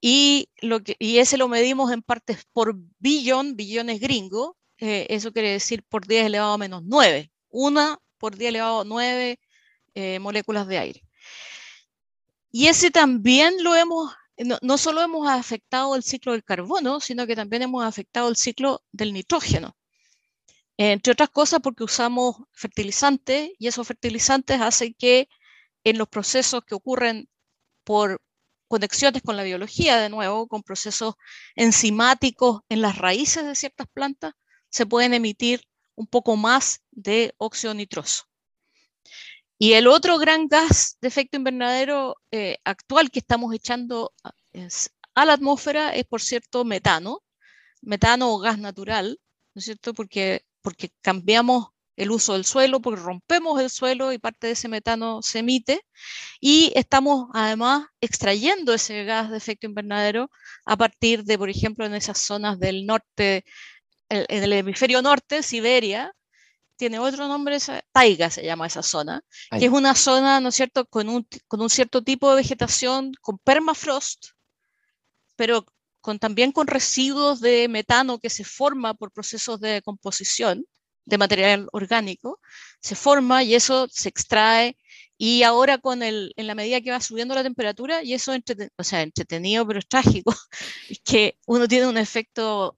y, 0.00 0.48
lo 0.60 0.82
que, 0.82 0.96
y 0.98 1.18
ese 1.18 1.36
lo 1.36 1.46
medimos 1.46 1.92
en 1.92 2.02
partes 2.02 2.44
por 2.52 2.74
billón, 2.98 3.54
billones 3.54 4.00
gringos, 4.00 4.54
eh, 4.78 5.06
eso 5.10 5.32
quiere 5.32 5.52
decir 5.52 5.84
por 5.84 6.04
10 6.04 6.26
elevado 6.26 6.54
a 6.54 6.58
menos 6.58 6.82
9, 6.84 7.30
una 7.50 8.00
por 8.18 8.36
10 8.36 8.48
elevado 8.48 8.80
a 8.80 8.84
9 8.84 9.38
eh, 9.94 10.18
moléculas 10.18 10.66
de 10.66 10.78
aire. 10.78 11.02
Y 12.50 12.66
ese 12.66 12.90
también 12.90 13.62
lo 13.62 13.76
hemos, 13.76 14.12
no, 14.38 14.58
no, 14.62 14.78
solo 14.78 15.02
hemos 15.02 15.28
afectado 15.28 15.94
el 15.94 16.02
ciclo 16.02 16.32
del 16.32 16.42
carbono, 16.42 16.98
sino 16.98 17.28
que 17.28 17.36
también 17.36 17.62
hemos 17.62 17.84
afectado 17.84 18.28
el 18.28 18.34
ciclo 18.34 18.82
del 18.90 19.12
nitrógeno. 19.12 19.76
Entre 20.78 21.12
otras 21.12 21.30
cosas 21.30 21.60
porque 21.62 21.84
usamos 21.84 22.38
fertilizantes 22.50 23.50
y 23.56 23.68
esos 23.68 23.86
fertilizantes 23.86 24.60
hacen 24.60 24.92
que 24.98 25.28
en 25.86 25.98
los 25.98 26.08
procesos 26.08 26.64
que 26.64 26.74
ocurren 26.74 27.28
por 27.84 28.20
conexiones 28.66 29.22
con 29.22 29.36
la 29.36 29.44
biología, 29.44 29.98
de 29.98 30.08
nuevo, 30.08 30.48
con 30.48 30.64
procesos 30.64 31.14
enzimáticos 31.54 32.62
en 32.68 32.80
las 32.80 32.98
raíces 32.98 33.46
de 33.46 33.54
ciertas 33.54 33.86
plantas, 33.94 34.34
se 34.68 34.84
pueden 34.84 35.14
emitir 35.14 35.62
un 35.94 36.08
poco 36.08 36.34
más 36.34 36.82
de 36.90 37.34
óxido 37.38 37.72
nitroso. 37.72 38.24
Y 39.58 39.74
el 39.74 39.86
otro 39.86 40.18
gran 40.18 40.48
gas 40.48 40.98
de 41.00 41.06
efecto 41.06 41.36
invernadero 41.36 42.16
eh, 42.32 42.58
actual 42.64 43.12
que 43.12 43.20
estamos 43.20 43.54
echando 43.54 44.12
a 45.14 45.24
la 45.24 45.34
atmósfera 45.34 45.94
es, 45.94 46.04
por 46.04 46.20
cierto, 46.20 46.64
metano, 46.64 47.22
metano 47.80 48.34
o 48.34 48.40
gas 48.40 48.58
natural, 48.58 49.20
¿no 49.54 49.60
es 49.60 49.66
cierto? 49.66 49.94
Porque, 49.94 50.44
porque 50.62 50.90
cambiamos 51.00 51.68
el 51.96 52.10
uso 52.10 52.34
del 52.34 52.44
suelo, 52.44 52.80
porque 52.80 53.00
rompemos 53.00 53.60
el 53.60 53.70
suelo 53.70 54.12
y 54.12 54.18
parte 54.18 54.48
de 54.48 54.52
ese 54.52 54.68
metano 54.68 55.22
se 55.22 55.40
emite. 55.40 55.82
Y 56.40 56.72
estamos 56.76 57.28
además 57.34 57.86
extrayendo 58.00 58.74
ese 58.74 59.04
gas 59.04 59.30
de 59.30 59.38
efecto 59.38 59.66
invernadero 59.66 60.30
a 60.66 60.76
partir 60.76 61.24
de, 61.24 61.38
por 61.38 61.50
ejemplo, 61.50 61.86
en 61.86 61.94
esas 61.94 62.18
zonas 62.18 62.58
del 62.58 62.86
norte, 62.86 63.44
en 64.08 64.44
el 64.44 64.52
hemisferio 64.52 65.02
norte, 65.02 65.42
Siberia, 65.42 66.12
tiene 66.76 66.98
otro 66.98 67.26
nombre, 67.26 67.58
taiga 67.92 68.30
se 68.30 68.44
llama 68.44 68.66
esa 68.66 68.82
zona, 68.82 69.22
que 69.50 69.64
es 69.64 69.72
una 69.72 69.94
zona, 69.94 70.40
¿no 70.40 70.50
es 70.50 70.54
cierto?, 70.54 70.84
con 70.86 71.08
un, 71.08 71.26
con 71.48 71.60
un 71.62 71.70
cierto 71.70 72.02
tipo 72.02 72.30
de 72.30 72.36
vegetación, 72.36 73.12
con 73.22 73.38
permafrost, 73.38 74.26
pero 75.36 75.64
con, 76.00 76.18
también 76.18 76.52
con 76.52 76.66
residuos 76.66 77.40
de 77.40 77.68
metano 77.68 78.18
que 78.18 78.30
se 78.30 78.44
forma 78.44 78.94
por 78.94 79.10
procesos 79.10 79.60
de 79.60 79.82
composición 79.82 80.66
de 81.06 81.18
material 81.18 81.68
orgánico, 81.72 82.40
se 82.80 82.94
forma 82.94 83.42
y 83.42 83.54
eso 83.54 83.88
se 83.90 84.08
extrae 84.08 84.76
y 85.18 85.44
ahora 85.44 85.78
con 85.78 86.02
el, 86.02 86.34
en 86.36 86.46
la 86.46 86.54
medida 86.54 86.80
que 86.82 86.90
va 86.90 87.00
subiendo 87.00 87.34
la 87.34 87.42
temperatura, 87.42 88.02
y 88.02 88.12
eso 88.12 88.34
es 88.34 88.42
o 88.76 88.84
sea, 88.84 89.00
entretenido 89.00 89.66
pero 89.66 89.78
es 89.78 89.88
trágico, 89.88 90.34
es 90.90 91.00
que 91.04 91.38
uno 91.46 91.66
tiene 91.66 91.86
un 91.86 91.96
efecto, 91.96 92.76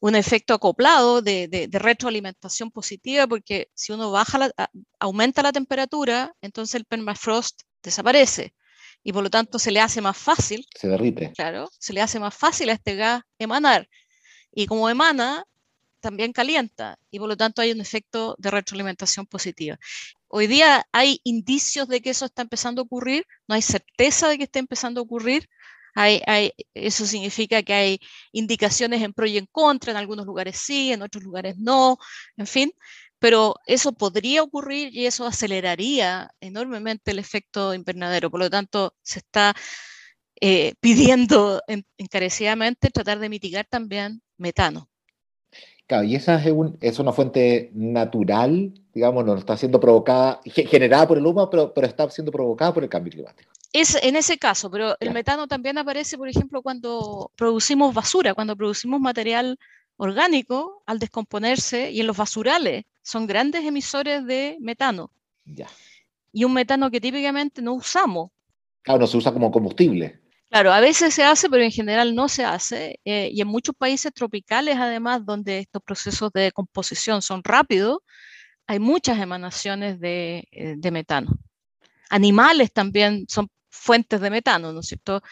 un 0.00 0.16
efecto 0.16 0.54
acoplado 0.54 1.22
de, 1.22 1.46
de, 1.46 1.68
de 1.68 1.78
retroalimentación 1.78 2.72
positiva, 2.72 3.28
porque 3.28 3.68
si 3.74 3.92
uno 3.92 4.10
baja 4.10 4.38
la, 4.38 4.52
aumenta 4.98 5.42
la 5.42 5.52
temperatura, 5.52 6.34
entonces 6.40 6.74
el 6.74 6.84
permafrost 6.84 7.62
desaparece 7.82 8.54
y 9.04 9.12
por 9.12 9.22
lo 9.22 9.30
tanto 9.30 9.58
se 9.58 9.70
le 9.70 9.80
hace 9.80 10.00
más 10.00 10.16
fácil. 10.16 10.66
Se 10.74 10.88
derrite. 10.88 11.32
Claro, 11.32 11.68
se 11.78 11.92
le 11.92 12.00
hace 12.00 12.18
más 12.18 12.34
fácil 12.34 12.70
a 12.70 12.72
este 12.72 12.96
gas 12.96 13.22
emanar. 13.38 13.88
Y 14.52 14.66
como 14.66 14.90
emana, 14.90 15.44
también 16.00 16.32
calienta 16.32 16.98
y 17.10 17.18
por 17.18 17.28
lo 17.28 17.36
tanto 17.36 17.62
hay 17.62 17.72
un 17.72 17.80
efecto 17.80 18.34
de 18.38 18.50
retroalimentación 18.50 19.26
positiva. 19.26 19.78
Hoy 20.28 20.46
día 20.46 20.86
hay 20.92 21.20
indicios 21.24 21.88
de 21.88 22.00
que 22.00 22.10
eso 22.10 22.26
está 22.26 22.42
empezando 22.42 22.82
a 22.82 22.84
ocurrir, 22.84 23.24
no 23.48 23.54
hay 23.54 23.62
certeza 23.62 24.28
de 24.28 24.38
que 24.38 24.44
esté 24.44 24.58
empezando 24.58 25.00
a 25.00 25.04
ocurrir. 25.04 25.48
Eso 26.74 27.06
significa 27.06 27.62
que 27.62 27.72
hay 27.74 28.00
indicaciones 28.32 29.02
en 29.02 29.12
pro 29.12 29.26
y 29.26 29.38
en 29.38 29.46
contra, 29.46 29.90
en 29.90 29.96
algunos 29.96 30.26
lugares 30.26 30.56
sí, 30.58 30.92
en 30.92 31.02
otros 31.02 31.24
lugares 31.24 31.56
no, 31.58 31.98
en 32.36 32.46
fin, 32.46 32.72
pero 33.18 33.56
eso 33.66 33.92
podría 33.92 34.42
ocurrir 34.42 34.94
y 34.94 35.06
eso 35.06 35.26
aceleraría 35.26 36.30
enormemente 36.40 37.10
el 37.10 37.18
efecto 37.18 37.74
invernadero. 37.74 38.30
Por 38.30 38.40
lo 38.40 38.50
tanto, 38.50 38.94
se 39.02 39.20
está 39.20 39.54
eh, 40.40 40.74
pidiendo 40.80 41.60
encarecidamente 41.96 42.90
tratar 42.90 43.18
de 43.18 43.28
mitigar 43.28 43.66
también 43.68 44.22
metano. 44.36 44.88
Claro, 45.88 46.04
y 46.04 46.16
esa 46.16 46.34
es, 46.34 46.52
un, 46.52 46.76
es, 46.82 46.98
una 46.98 47.14
fuente 47.14 47.70
natural, 47.72 48.74
digamos, 48.92 49.24
no 49.24 49.34
está 49.36 49.56
siendo 49.56 49.80
provocada, 49.80 50.38
generada 50.44 51.08
por 51.08 51.16
el 51.16 51.24
humo, 51.24 51.48
pero, 51.48 51.72
pero 51.72 51.86
está 51.86 52.10
siendo 52.10 52.30
provocada 52.30 52.74
por 52.74 52.82
el 52.82 52.90
cambio 52.90 53.10
climático. 53.10 53.50
Es 53.72 53.94
en 54.02 54.14
ese 54.14 54.36
caso, 54.36 54.70
pero 54.70 54.96
el 55.00 55.12
metano 55.12 55.46
también 55.48 55.78
aparece, 55.78 56.18
por 56.18 56.28
ejemplo, 56.28 56.60
cuando 56.60 57.32
producimos 57.36 57.94
basura, 57.94 58.34
cuando 58.34 58.54
producimos 58.54 59.00
material 59.00 59.58
orgánico, 59.96 60.82
al 60.84 60.98
descomponerse, 60.98 61.90
y 61.90 62.00
en 62.00 62.06
los 62.06 62.18
basurales 62.18 62.84
son 63.00 63.26
grandes 63.26 63.64
emisores 63.64 64.26
de 64.26 64.58
metano. 64.60 65.10
Ya. 65.46 65.68
Y 66.32 66.44
un 66.44 66.52
metano 66.52 66.90
que 66.90 67.00
típicamente 67.00 67.62
no 67.62 67.72
usamos. 67.72 68.30
Claro, 68.82 69.00
no 69.00 69.06
se 69.06 69.16
usa 69.16 69.32
como 69.32 69.50
combustible. 69.50 70.20
Claro, 70.50 70.72
a 70.72 70.80
veces 70.80 71.12
se 71.12 71.24
hace, 71.24 71.50
pero 71.50 71.62
en 71.62 71.70
general 71.70 72.14
no 72.14 72.28
se 72.28 72.44
hace. 72.44 73.00
Eh, 73.04 73.30
y 73.32 73.40
en 73.42 73.48
muchos 73.48 73.74
países 73.76 74.12
tropicales, 74.14 74.76
además, 74.76 75.24
donde 75.26 75.58
estos 75.58 75.82
procesos 75.82 76.32
de 76.32 76.52
composición 76.52 77.20
son 77.20 77.44
rápidos, 77.44 77.98
hay 78.66 78.78
muchas 78.78 79.18
emanaciones 79.18 80.00
de, 80.00 80.48
eh, 80.50 80.74
de 80.76 80.90
metano. 80.90 81.38
Animales 82.08 82.72
también 82.72 83.26
son 83.28 83.48
fuentes 83.68 84.20
de 84.20 84.30
metano, 84.30 84.72
¿no 84.72 84.80
es 84.80 84.86
cierto? 84.86 85.22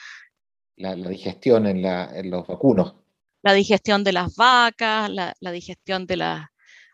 La, 0.77 0.95
la 0.95 1.09
digestión 1.09 1.67
en, 1.67 1.81
la, 1.81 2.11
en, 2.15 2.31
los 2.31 2.47
vacunos. 2.47 2.95
La 3.43 3.55
digestión 3.55 4.05
de 4.05 4.13
las 4.13 4.37
vacas, 4.37 5.09
la, 5.09 5.35
la 5.41 5.51
digestión 5.51 6.07
de 6.07 6.17
las 6.17 6.47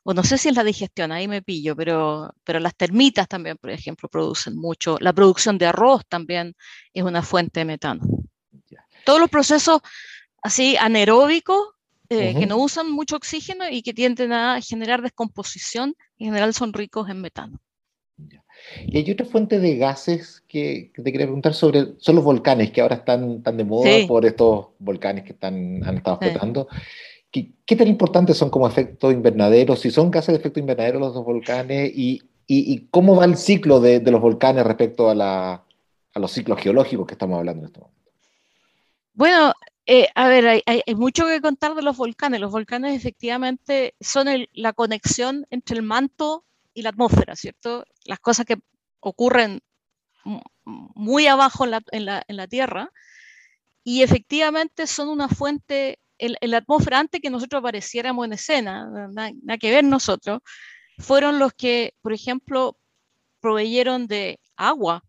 o 0.05 0.15
no 0.15 0.25
sé 0.25 0.39
si 0.39 0.49
es 0.49 0.57
la 0.57 0.65
digestión, 0.65 1.13
ahí 1.13 1.29
me 1.29 1.43
pillo, 1.43 1.77
pero, 1.77 2.35
pero 2.45 2.59
las 2.59 2.75
termitas 2.75 3.29
también, 3.29 3.57
por 3.57 3.71
ejemplo, 3.71 4.09
producen 4.09 4.57
mucho. 4.57 4.97
La 5.01 5.13
producción 5.13 5.59
de 5.59 5.67
arroz 5.67 6.03
también 6.09 6.55
es 6.93 7.03
una 7.05 7.23
fuente 7.23 7.61
de 7.61 7.65
metano. 7.65 8.05
Todos 9.05 9.21
los 9.21 9.31
procesos 9.31 9.81
así 10.43 10.77
anaeróbicos 10.77 11.59
eh, 12.09 12.17
uh 12.17 12.37
-huh. 12.37 12.41
que 12.41 12.47
no 12.47 12.59
usan 12.59 12.91
mucho 12.91 13.17
oxígeno 13.17 13.65
y 13.71 13.83
que 13.83 13.95
tienden 13.95 14.33
a 14.33 14.61
generar 14.61 15.03
descomposición, 15.03 15.95
en 16.19 16.27
general 16.27 16.53
son 16.53 16.73
ricos 16.73 17.09
en 17.09 17.21
metano. 17.21 17.61
Y 18.87 18.99
hay 18.99 19.11
otra 19.11 19.27
fuente 19.27 19.59
de 19.59 19.77
gases 19.77 20.43
que, 20.47 20.93
que, 20.95 21.03
te 21.03 21.11
quería 21.11 21.27
preguntar 21.27 21.55
sobre, 21.55 21.95
son 21.99 22.17
los 22.17 22.25
volcanes, 22.25 22.71
que 22.71 22.81
ahora 22.81 22.97
están 22.97 23.43
tan 23.43 23.57
de 23.57 23.65
moda 23.65 23.91
sí. 23.91 24.07
por 24.07 24.25
estos 24.25 24.69
volcanes 24.79 25.25
que 25.25 25.33
están, 25.33 25.83
han 25.85 25.97
estado 25.97 26.19
explotando. 26.21 26.69
Sí. 26.71 26.79
¿Qué, 27.33 27.55
¿Qué, 27.65 27.77
tan 27.77 27.89
importantes 27.89 28.37
son 28.37 28.51
como 28.51 28.69
efecto 28.69 29.11
invernadero? 29.11 29.75
Si 29.75 29.91
son 29.91 30.11
gases 30.11 30.35
de 30.35 30.39
efecto 30.39 30.61
invernadero 30.61 31.01
los 31.01 31.15
dos 31.15 31.25
volcanes 31.25 31.91
y, 31.95 32.21
cómo 32.91 33.17
va 33.17 33.25
el 33.25 33.39
ciclo 33.39 33.81
de, 33.81 34.01
los 34.03 34.21
volcanes 34.21 34.65
respecto 34.65 35.09
a, 35.09 35.65
los 36.15 36.31
ciclos 36.31 36.61
geológicos 36.61 37.07
que 37.07 37.15
estamos 37.15 37.39
hablando 37.39 37.63
en 37.63 37.67
este 37.67 37.81
momento. 37.81 38.11
Bueno, 39.15 39.53
eh, 39.87 40.09
a 40.15 40.29
ver, 40.29 40.63
hay, 40.67 40.95
mucho 40.95 41.27
que 41.27 41.41
contar 41.41 41.75
de 41.75 41.81
los 41.81 41.97
volcanes. 41.97 42.39
Los 42.39 42.53
volcanes 42.53 42.95
efectivamente 42.95 43.95
son 44.01 44.29
el, 44.29 44.51
la 44.53 44.75
conexión 44.75 45.47
entre 45.49 45.77
el 45.77 45.83
manto 45.83 46.45
y 46.75 46.83
la 46.83 46.91
atmósfera, 46.91 47.35
¿cierto? 47.35 47.85
Las 48.05 48.21
cosas 48.21 48.45
que 48.45 48.59
ocurren 49.01 49.61
muy 50.65 51.27
abajo 51.27 51.65
en 51.65 51.71
la, 51.71 51.83
en 51.91 52.05
la, 52.05 52.23
en 52.29 52.37
la 52.37 52.47
Tierra 52.47 52.93
y 53.85 54.03
efectivamente 54.03 54.87
son 54.87 55.09
una 55.09 55.29
fuente 55.29 55.99
en, 56.23 56.51
la 56.51 56.59
atmósfera 56.59 57.01
antes 57.01 57.21
que 57.21 57.31
nosotros 57.31 57.59
apareciéramos 57.59 58.25
en 58.25 58.33
escena, 58.35 58.89
nada, 58.89 59.33
nada, 59.43 59.59
que 59.59 59.71
ver 59.71 59.85
nosotros, 59.85 60.41
fueron 60.99 61.39
los 61.39 61.53
que, 61.53 61.95
por 62.01 62.13
ejemplo, 62.13 62.79
proveyeron 63.41 64.07
de 64.07 64.39
agua 64.57 65.03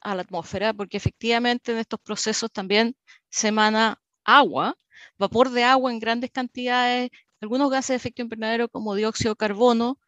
a 0.00 0.14
la 0.14 0.22
atmósfera, 0.22 0.74
porque 0.74 0.96
efectivamente 0.96 1.72
en 1.72 1.78
estos 1.78 2.00
procesos 2.00 2.50
también 2.50 2.96
se 3.30 3.48
emana 3.48 4.00
agua, 4.24 4.76
vapor 5.16 5.50
de 5.50 5.62
agua 5.64 5.92
en 5.92 6.00
grandes 6.00 6.30
cantidades, 6.30 7.10
algunos 7.40 7.70
gases 7.70 7.88
de 7.90 7.96
efecto 7.96 8.22
invernadero 8.22 8.68
como 8.68 8.96
dióxido 8.96 9.34
de 9.34 9.36
carbono 9.36 9.98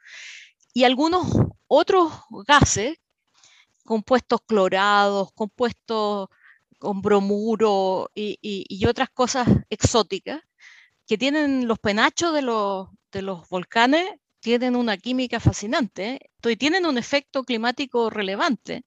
y 0.75 0.83
algunos 0.85 1.29
otros 1.69 2.13
gases, 2.47 2.97
compuestos 3.85 4.41
clorados, 4.47 5.33
compuestos 5.33 6.29
con 6.81 7.03
bromuro 7.03 8.11
y, 8.15 8.39
y, 8.41 8.65
y, 8.69 8.87
otras 8.87 9.11
cosas 9.11 9.47
exóticas, 9.69 10.41
que 11.07 11.19
tienen 11.19 11.69
los 11.69 11.79
penachos 11.79 12.33
de 12.33 12.41
los, 12.41 12.89
de 13.13 13.21
los 13.21 13.47
volcanes, 13.51 14.09
tienen 14.41 14.75
una 14.75 14.97
química 14.97 15.41
fascinante 15.41 16.15
¿eh? 16.15 16.51
y 16.51 16.57
tienen 16.57 16.87
un 16.87 16.97
efecto 16.97 17.45
climático 17.45 18.09
relevante, 18.09 18.85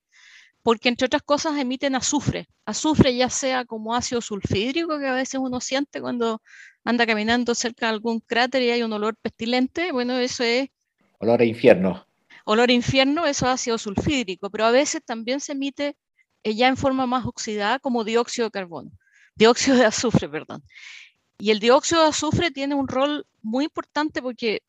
porque 0.63 0.89
entre 0.89 1.05
otras 1.05 1.21
cosas 1.21 1.55
emiten 1.59 1.93
azufre, 1.93 2.47
azufre 2.65 3.15
ya 3.15 3.29
sea 3.29 3.63
como 3.63 3.93
ácido 3.93 4.21
sulfídrico 4.21 4.97
que 4.97 5.07
a 5.07 5.13
veces 5.13 5.39
uno 5.39 5.62
siente 5.62 6.01
cuando 6.01 6.41
anda 6.83 7.05
caminando 7.05 7.53
cerca 7.53 7.85
de 7.85 7.93
algún 7.93 8.21
cráter 8.21 8.63
y 8.63 8.71
hay 8.71 8.81
un 8.81 8.93
olor 8.93 9.15
pestilente, 9.17 9.91
bueno, 9.91 10.17
eso 10.17 10.43
es... 10.43 10.69
Olor 11.19 11.41
a 11.41 11.45
infierno. 11.45 12.07
olor 12.45 12.71
a 12.71 12.73
infierno, 12.73 13.27
eso 13.27 13.45
es 13.45 13.51
ácido 13.51 13.77
sulfídrico, 13.77 14.50
pero 14.50 14.65
a 14.65 14.71
veces 14.71 15.03
también 15.05 15.39
se 15.39 15.51
emite 15.51 15.95
ya 16.43 16.67
en 16.67 16.77
forma 16.77 17.05
más 17.07 17.25
oxidada 17.25 17.79
como 17.79 18.03
dióxido 18.03 18.47
de 18.47 18.51
carbono, 18.51 18.91
dióxido 19.35 19.77
de 19.77 19.85
azufre, 19.85 20.27
perdón. 20.29 20.63
Y 21.39 21.51
el 21.51 21.59
dióxido 21.59 22.01
de 22.01 22.09
azufre 22.09 22.51
tiene 22.51 22.75
un 22.75 22.88
rol 22.88 23.25
muy 23.41 23.65
importante 23.65 24.21
porque 24.21 24.62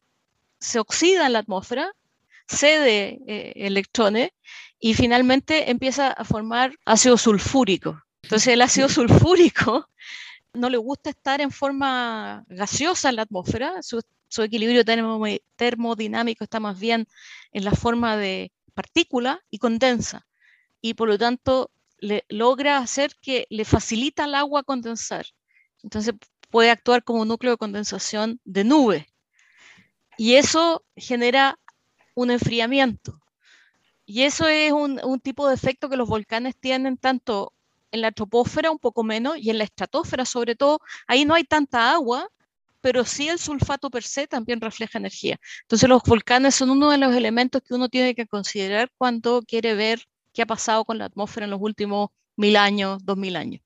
se 0.59 0.79
oxida 0.79 1.27
en 1.27 1.35
la 1.35 1.41
atmósfera, 1.41 1.93
cede 2.47 3.21
eh, 3.27 3.53
electrones 3.57 4.31
y 4.81 4.95
finalmente 4.95 5.71
empieza 5.71 6.09
a 6.09 6.25
formar 6.25 6.77
ácido 6.85 7.17
sulfúrico. 7.17 8.03
Entonces 8.23 8.49
el 8.49 8.63
ácido 8.63 8.89
sulfúrico 8.89 9.89
no 10.55 10.71
le 10.71 10.79
gusta 10.79 11.11
estar 11.11 11.41
en 11.41 11.51
forma 11.51 12.45
gaseosa 12.49 13.11
en 13.11 13.17
la 13.17 13.23
atmósfera, 13.23 13.83
su, 13.83 14.01
equilibrio 14.43 14.85
termodinámico 15.57 16.43
está 16.43 16.59
más 16.59 16.79
bien 16.81 17.07
en 17.53 17.65
la 17.65 17.73
forma 17.73 18.17
de 18.17 18.51
partícula 18.75 19.41
y 19.49 19.59
condensa, 19.59 20.27
y 20.85 20.93
por 20.93 21.09
lo 21.09 21.17
tanto 21.17 21.71
le, 21.99 22.27
logra 22.29 22.77
hacer 22.77 23.17
que 23.23 23.47
le 23.49 23.65
facilita 23.65 24.25
al 24.25 24.35
agua 24.35 24.65
condensar. 24.65 25.25
Entonces 25.83 26.15
puede 26.51 26.71
actuar 26.71 27.03
como 27.03 27.25
núcleo 27.25 27.53
de 27.53 27.57
condensación 27.57 28.39
de 28.45 28.65
nube. 28.65 29.07
Y 30.19 30.35
eso 30.35 30.85
genera 30.95 31.59
un 32.15 32.31
enfriamiento. 32.31 33.19
Y 34.05 34.25
eso 34.25 34.47
es 34.47 34.73
un, 34.73 35.01
un, 35.03 35.21
tipo 35.21 35.49
de 35.49 35.55
efecto 35.55 35.89
que 35.89 35.97
los 35.97 36.07
volcanes 36.07 36.55
tienen 36.55 36.99
tanto 36.99 37.55
en 37.91 38.03
la 38.03 38.13
troposfera 38.13 38.71
un 38.71 38.79
poco 38.79 39.05
menos 39.05 39.39
y 39.39 39.49
en 39.49 39.57
la 39.57 39.65
estratosfera 39.65 40.27
sobre 40.27 40.55
todo, 40.55 40.81
ahí 41.07 41.25
no 41.25 41.33
hay 41.33 41.45
tanta 41.45 41.93
agua, 41.93 42.29
pero 42.83 43.07
sí 43.07 43.27
el 43.31 43.39
sulfato 43.39 43.89
per 43.89 44.03
se 44.03 44.27
también 44.27 44.61
refleja 44.61 44.99
energía. 44.99 45.41
Entonces 45.63 45.89
los 45.89 46.03
volcanes 46.03 46.55
son 46.55 46.69
uno 46.69 46.91
de 46.91 46.99
los 46.99 47.17
elementos 47.17 47.63
que 47.63 47.73
uno 47.73 47.89
tiene 47.89 48.15
que 48.15 48.27
considerar 48.27 48.93
cuando 48.99 49.41
quiere 49.41 49.75
ver 49.75 50.07
qué 50.35 50.43
ha 50.43 50.47
pasado 50.47 50.85
con 50.85 50.99
la 50.99 51.07
atmósfera 51.07 51.45
en 51.45 51.51
los 51.51 51.61
últimos 51.63 52.11
mil 52.37 52.57
años, 52.57 53.05
dos 53.05 53.17
mil 53.17 53.37
años. 53.37 53.63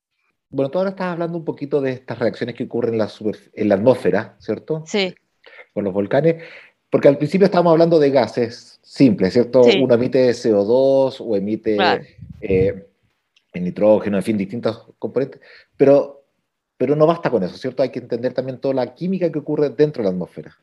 Bueno, 0.50 0.70
tú 0.70 0.78
ahora 0.78 0.90
estás 0.90 1.08
hablando 1.08 1.36
un 1.36 1.44
poquito 1.44 1.80
de 1.80 1.92
estas 1.92 2.18
reacciones 2.18 2.54
que 2.54 2.64
ocurren 2.64 2.94
en 2.94 2.98
la, 2.98 3.10
en 3.54 3.68
la 3.68 3.74
atmósfera, 3.74 4.36
¿cierto? 4.38 4.84
Sí. 4.86 5.14
Con 5.74 5.84
los 5.84 5.92
volcanes, 5.92 6.42
porque 6.90 7.08
al 7.08 7.18
principio 7.18 7.46
estábamos 7.46 7.72
hablando 7.72 7.98
de 7.98 8.10
gases 8.10 8.78
simples, 8.82 9.32
¿cierto? 9.32 9.62
Uno 9.62 9.94
emite 9.94 10.30
CO2 10.30 11.16
o 11.20 11.36
emite 11.36 11.76
eh, 12.40 12.86
el 13.52 13.64
nitrógeno, 13.64 14.16
en 14.16 14.22
fin, 14.22 14.38
distintos 14.38 14.86
componentes, 14.98 15.40
pero, 15.76 16.24
pero 16.76 16.96
no 16.96 17.06
basta 17.06 17.30
con 17.30 17.42
eso, 17.42 17.56
¿cierto? 17.58 17.82
Hay 17.82 17.90
que 17.90 17.98
entender 17.98 18.32
también 18.32 18.58
toda 18.58 18.74
la 18.74 18.94
química 18.94 19.30
que 19.30 19.38
ocurre 19.38 19.70
dentro 19.70 20.02
de 20.02 20.08
la 20.08 20.14
atmósfera. 20.14 20.56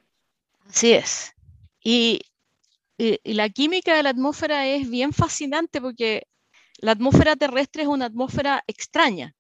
Así 0.68 0.94
es. 0.94 1.34
Y, 1.84 2.22
la 2.98 3.50
química 3.50 3.96
de 3.96 4.04
la 4.04 4.10
atmósfera 4.10 4.68
es 4.68 4.90
bien 4.90 5.14
fascinante 5.14 5.82
porque 5.82 6.28
la 6.78 6.92
atmósfera 6.92 7.36
terrestre 7.36 7.84
es 7.84 7.88
una 7.88 8.06
atmósfera 8.06 8.64
extraña. 8.68 9.34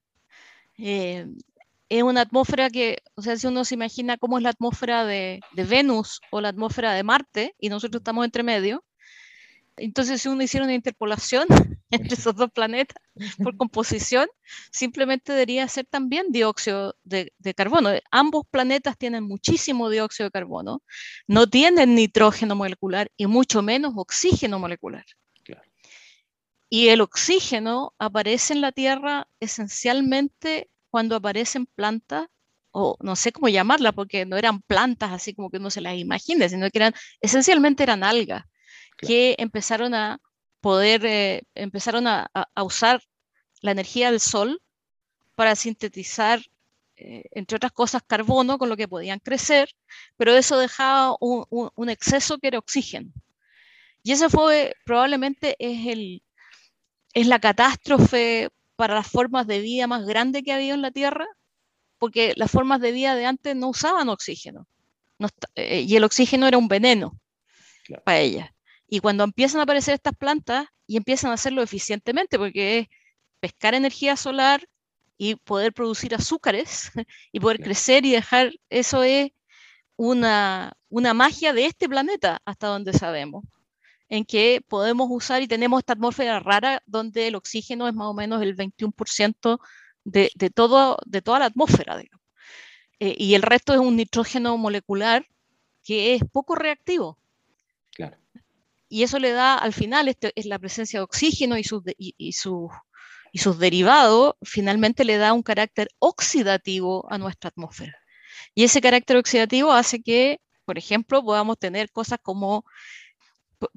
Eh, 0.77 1.27
es 1.89 2.03
una 2.03 2.21
atmósfera 2.21 2.69
que, 2.69 2.97
o 3.15 3.21
sea, 3.21 3.37
si 3.37 3.47
uno 3.47 3.63
se 3.63 3.75
imagina 3.75 4.17
cómo 4.17 4.37
es 4.37 4.43
la 4.43 4.49
atmósfera 4.49 5.05
de, 5.05 5.39
de, 5.53 5.63
Venus 5.63 6.19
o 6.31 6.41
la 6.41 6.49
atmósfera 6.49 6.93
de 6.93 7.03
Marte, 7.03 7.55
y 7.59 7.69
nosotros 7.69 7.99
estamos 8.01 8.25
entre 8.25 8.43
medio, 8.43 8.83
entonces 9.77 10.21
si 10.21 10.29
uno 10.29 10.43
hiciera 10.43 10.65
una 10.65 10.73
interpolación, 10.73 11.47
entre 11.89 12.15
esos 12.15 12.35
dos 12.35 12.51
planetas 12.51 13.01
por 13.43 13.57
composición, 13.57 14.27
simplemente 14.71 15.33
debería 15.33 15.67
ser 15.67 15.85
también 15.85 16.27
dióxido 16.31 16.95
de, 17.03 17.31
carbono. 17.55 17.89
Ambos 18.11 18.45
planetas 18.49 18.97
tienen 18.97 19.23
muchísimo 19.23 19.89
dióxido 19.89 20.27
de 20.27 20.31
carbono, 20.31 20.81
no 21.27 21.47
tienen 21.47 21.95
nitrógeno 21.95 22.55
molecular 22.55 23.11
y 23.17 23.27
mucho 23.27 23.61
menos 23.61 23.93
oxígeno 23.95 24.59
molecular. 24.59 25.05
Y 26.67 26.89
el 26.89 27.01
oxígeno 27.01 27.93
aparece 27.99 28.53
en 28.53 28.61
la 28.61 28.71
Tierra 28.71 29.27
esencialmente 29.39 30.69
cuando 30.89 31.15
aparecen 31.15 31.67
plantas, 31.67 32.27
o 32.71 32.97
no 33.01 33.15
sé 33.15 33.31
cómo 33.31 33.47
llamarla, 33.47 33.91
porque 33.91 34.25
no 34.25 34.35
eran 34.35 34.61
plantas 34.61 35.11
así 35.13 35.33
como 35.33 35.49
que 35.49 35.57
uno 35.57 35.69
se 35.69 35.79
las 35.79 35.95
imagine, 35.95 36.49
sino 36.49 36.69
que 36.71 36.79
eran, 36.79 36.93
esencialmente 37.21 37.83
eran 37.83 38.03
algas 38.03 38.43
que 38.97 39.35
empezaron 39.37 39.93
a 39.93 40.19
poder, 40.61 41.05
eh, 41.05 41.43
empezaron 41.53 42.07
a, 42.07 42.29
usar 42.57 43.01
la 43.61 43.71
energía 43.71 44.11
del 44.11 44.19
sol 44.19 44.61
para 45.35 45.55
sintetizar, 45.55 46.41
eh, 46.95 47.23
entre 47.31 47.57
otras 47.57 47.71
cosas, 47.71 48.01
carbono 48.07 48.57
con 48.57 48.69
lo 48.69 48.77
que 48.77 48.87
podían 48.87 49.19
crecer, 49.19 49.69
pero 50.17 50.33
eso 50.33 50.57
dejaba 50.57 51.15
un, 51.19 51.89
exceso 51.89 52.37
que 52.39 52.47
era 52.47 52.59
oxígeno. 52.59 53.11
Y 54.03 54.11
esa 54.11 54.29
fue 54.29 54.75
probablemente 54.85 55.55
es, 55.59 55.87
el, 55.87 56.23
es 57.13 57.27
la 57.27 57.39
catástrofe 57.39 58.49
para 58.75 58.95
las 58.95 59.07
formas 59.07 59.47
de 59.47 59.59
vida 59.59 59.87
más 59.87 60.05
grande 60.05 60.43
que 60.43 60.51
ha 60.51 60.55
habido 60.55 60.75
en 60.75 60.81
la 60.81 60.91
Tierra, 60.91 61.27
porque 61.97 62.33
las 62.35 62.51
formas 62.51 62.81
de 62.81 62.91
vida 62.91 63.15
de 63.15 63.25
antes 63.25 63.55
no 63.55 63.69
usaban 63.69 64.09
oxígeno. 64.09 64.67
Eh, 65.55 65.81
y 65.81 65.95
el 65.95 66.03
oxígeno 66.03 66.47
era 66.47 66.57
un 66.57 66.67
veneno 66.67 67.19
para 68.03 68.19
ellas. 68.19 68.54
Y 68.87 68.99
cuando 68.99 69.23
empiezan 69.23 69.59
a 69.59 69.63
aparecer 69.63 69.95
estas 69.95 70.15
plantas 70.15 70.67
y 70.87 70.97
empiezan 70.97 71.31
a 71.31 71.35
hacerlo 71.35 71.61
eficientemente, 71.61 72.37
porque 72.37 72.79
es 72.79 72.87
pescar 73.39 73.73
energía 73.75 74.15
solar 74.15 74.67
y 75.17 75.35
poder 75.35 75.73
producir 75.73 76.15
azúcares 76.15 76.91
y 77.31 77.39
poder 77.39 77.61
crecer 77.61 78.05
y 78.05 78.11
dejar, 78.11 78.51
eso 78.69 79.03
es 79.03 79.31
una, 79.97 80.73
una 80.89 81.13
magia 81.13 81.53
de 81.53 81.65
este 81.65 81.87
planeta 81.87 82.41
hasta 82.45 82.67
donde 82.67 82.93
sabemos, 82.93 83.43
en 84.09 84.25
que 84.25 84.61
podemos 84.67 85.07
usar 85.09 85.41
y 85.41 85.47
tenemos 85.47 85.79
esta 85.79 85.93
atmósfera 85.93 86.39
rara 86.39 86.81
donde 86.85 87.27
el 87.27 87.35
oxígeno 87.35 87.87
es 87.87 87.93
más 87.93 88.07
o 88.07 88.13
menos 88.13 88.41
el 88.41 88.55
21% 88.55 89.59
de, 90.03 90.31
de, 90.35 90.49
todo, 90.49 90.97
de 91.05 91.21
toda 91.21 91.39
la 91.39 91.45
atmósfera. 91.45 92.01
Eh, 92.99 93.15
y 93.17 93.33
el 93.35 93.41
resto 93.41 93.73
es 93.73 93.79
un 93.79 93.95
nitrógeno 93.95 94.57
molecular 94.57 95.25
que 95.83 96.15
es 96.15 96.23
poco 96.31 96.55
reactivo. 96.55 97.19
Y 98.87 99.03
eso 99.03 99.19
le 99.19 99.31
da 99.31 99.55
al 99.55 99.73
final, 99.73 100.07
este, 100.07 100.31
es 100.35 100.45
la 100.45 100.59
presencia 100.59 100.99
de 100.99 101.03
oxígeno 101.03 101.57
y 101.57 101.63
sus, 101.63 101.83
y, 101.97 102.15
y 102.17 102.31
sus 103.39 103.59
derivados, 103.59 104.35
finalmente 104.43 105.03
le 105.03 105.17
da 105.17 105.33
un 105.33 105.43
carácter 105.43 105.89
oxidativo 105.99 107.05
a 107.11 107.17
nuestra 107.17 107.49
atmósfera. 107.49 107.93
Y 108.53 108.63
ese 108.63 108.81
carácter 108.81 109.17
oxidativo 109.17 109.73
hace 109.73 110.01
que, 110.01 110.39
por 110.63 110.77
ejemplo, 110.77 111.21
podamos 111.21 111.59
tener 111.59 111.91
cosas 111.91 112.19
como, 112.21 112.63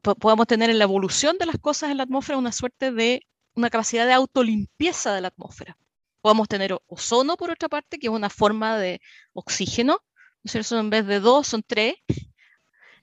podamos 0.03 0.47
tener 0.47 0.71
en 0.71 0.79
la 0.79 0.85
evolución 0.85 1.39
de 1.39 1.47
las 1.47 1.59
cosas 1.59 1.91
en 1.91 1.97
la 1.97 2.05
atmósfera 2.05 2.39
una 2.39 2.53
suerte 2.53 2.93
de, 2.93 3.27
una 3.55 3.71
capacidad 3.71 4.07
de 4.07 4.13
autolimpieza 4.13 5.13
de 5.13 5.23
la 5.23 5.29
atmósfera. 5.29 5.77
Podemos 6.21 6.49
tener 6.49 6.79
ozono, 6.87 7.37
por 7.37 7.51
otra 7.51 7.69
parte, 7.69 7.99
que 7.99 8.07
es 8.07 8.13
una 8.13 8.31
forma 8.31 8.79
de 8.79 9.01
oxígeno, 9.33 9.99
¿no 10.45 10.79
en 10.81 10.91
vez 10.91 11.07
de 11.07 11.21
dos 11.21 11.49
son 11.49 11.65
tres, 11.67 11.97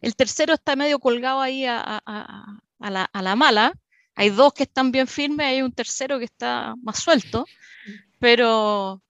el 0.01 0.15
tercero 0.15 0.53
está 0.53 0.75
medio 0.75 0.99
colgado 0.99 1.41
ahí 1.41 1.65
a, 1.65 2.01
la, 2.79 3.36
mala. 3.36 3.73
Hay 4.15 4.29
dos 4.29 4.53
que 4.53 4.63
están 4.63 4.91
bien 4.91 5.08
firmes, 5.08 5.47
hay 5.47 5.62
un 5.62 5.71
tercero 5.71 6.19
que 6.19 6.25
está 6.25 6.75
más 6.81 6.99
suelto, 6.99 7.45
pero, 8.19 9.01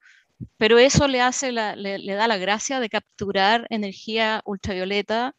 eso 0.60 1.08
le, 1.08 1.21
hace 1.21 1.52
le, 1.52 2.15
da 2.15 2.28
la 2.28 2.38
gracia 2.38 2.80
de 2.80 2.89
capturar 2.89 3.67
energía 3.69 4.41
ultravioleta 4.45 5.36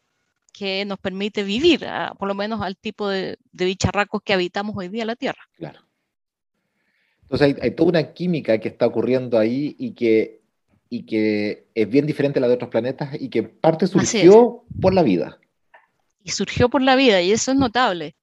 que 0.52 0.84
nos 0.86 0.98
permite 0.98 1.42
vivir, 1.42 1.86
por 2.18 2.28
lo 2.28 2.34
menos 2.34 2.62
al 2.62 2.76
tipo 2.76 3.08
de, 3.08 3.38
bicharracos 3.52 4.22
que 4.22 4.32
habitamos 4.32 4.74
hoy 4.76 4.88
día 4.88 5.02
en 5.02 5.08
la 5.08 5.16
Tierra. 5.16 5.42
Claro. 5.56 5.80
Entonces 7.22 7.56
hay, 7.60 7.70
toda 7.72 7.88
una 7.90 8.12
química 8.14 8.58
que 8.58 8.68
está 8.68 8.86
ocurriendo 8.86 9.38
ahí 9.38 9.74
y 9.78 9.92
que, 9.92 10.40
y 10.88 11.04
que 11.04 11.66
es 11.74 11.88
bien 11.88 12.06
diferente 12.06 12.38
a 12.38 12.42
la 12.42 12.48
de 12.48 12.54
otros 12.54 12.70
planetas 12.70 13.10
y 13.20 13.28
que 13.28 13.42
parte 13.42 13.86
surgió 13.86 14.64
por 14.80 14.94
la 14.94 15.02
vida 15.02 15.38
y 16.26 16.32
surgió 16.32 16.68
por 16.68 16.82
la 16.82 16.96
vida, 16.96 17.22
y 17.22 17.30
eso 17.30 17.52
es 17.52 17.56
notable. 17.56 18.16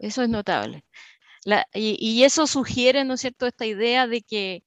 Eso 0.00 0.22
es 0.22 0.28
notable. 0.28 0.84
y, 1.72 2.24
eso 2.24 2.46
sugiere, 2.48 3.04
¿no 3.04 3.14
es 3.14 3.20
cierto?, 3.20 3.46
esta 3.46 3.66
idea 3.66 4.08
de 4.08 4.22
que 4.22 4.64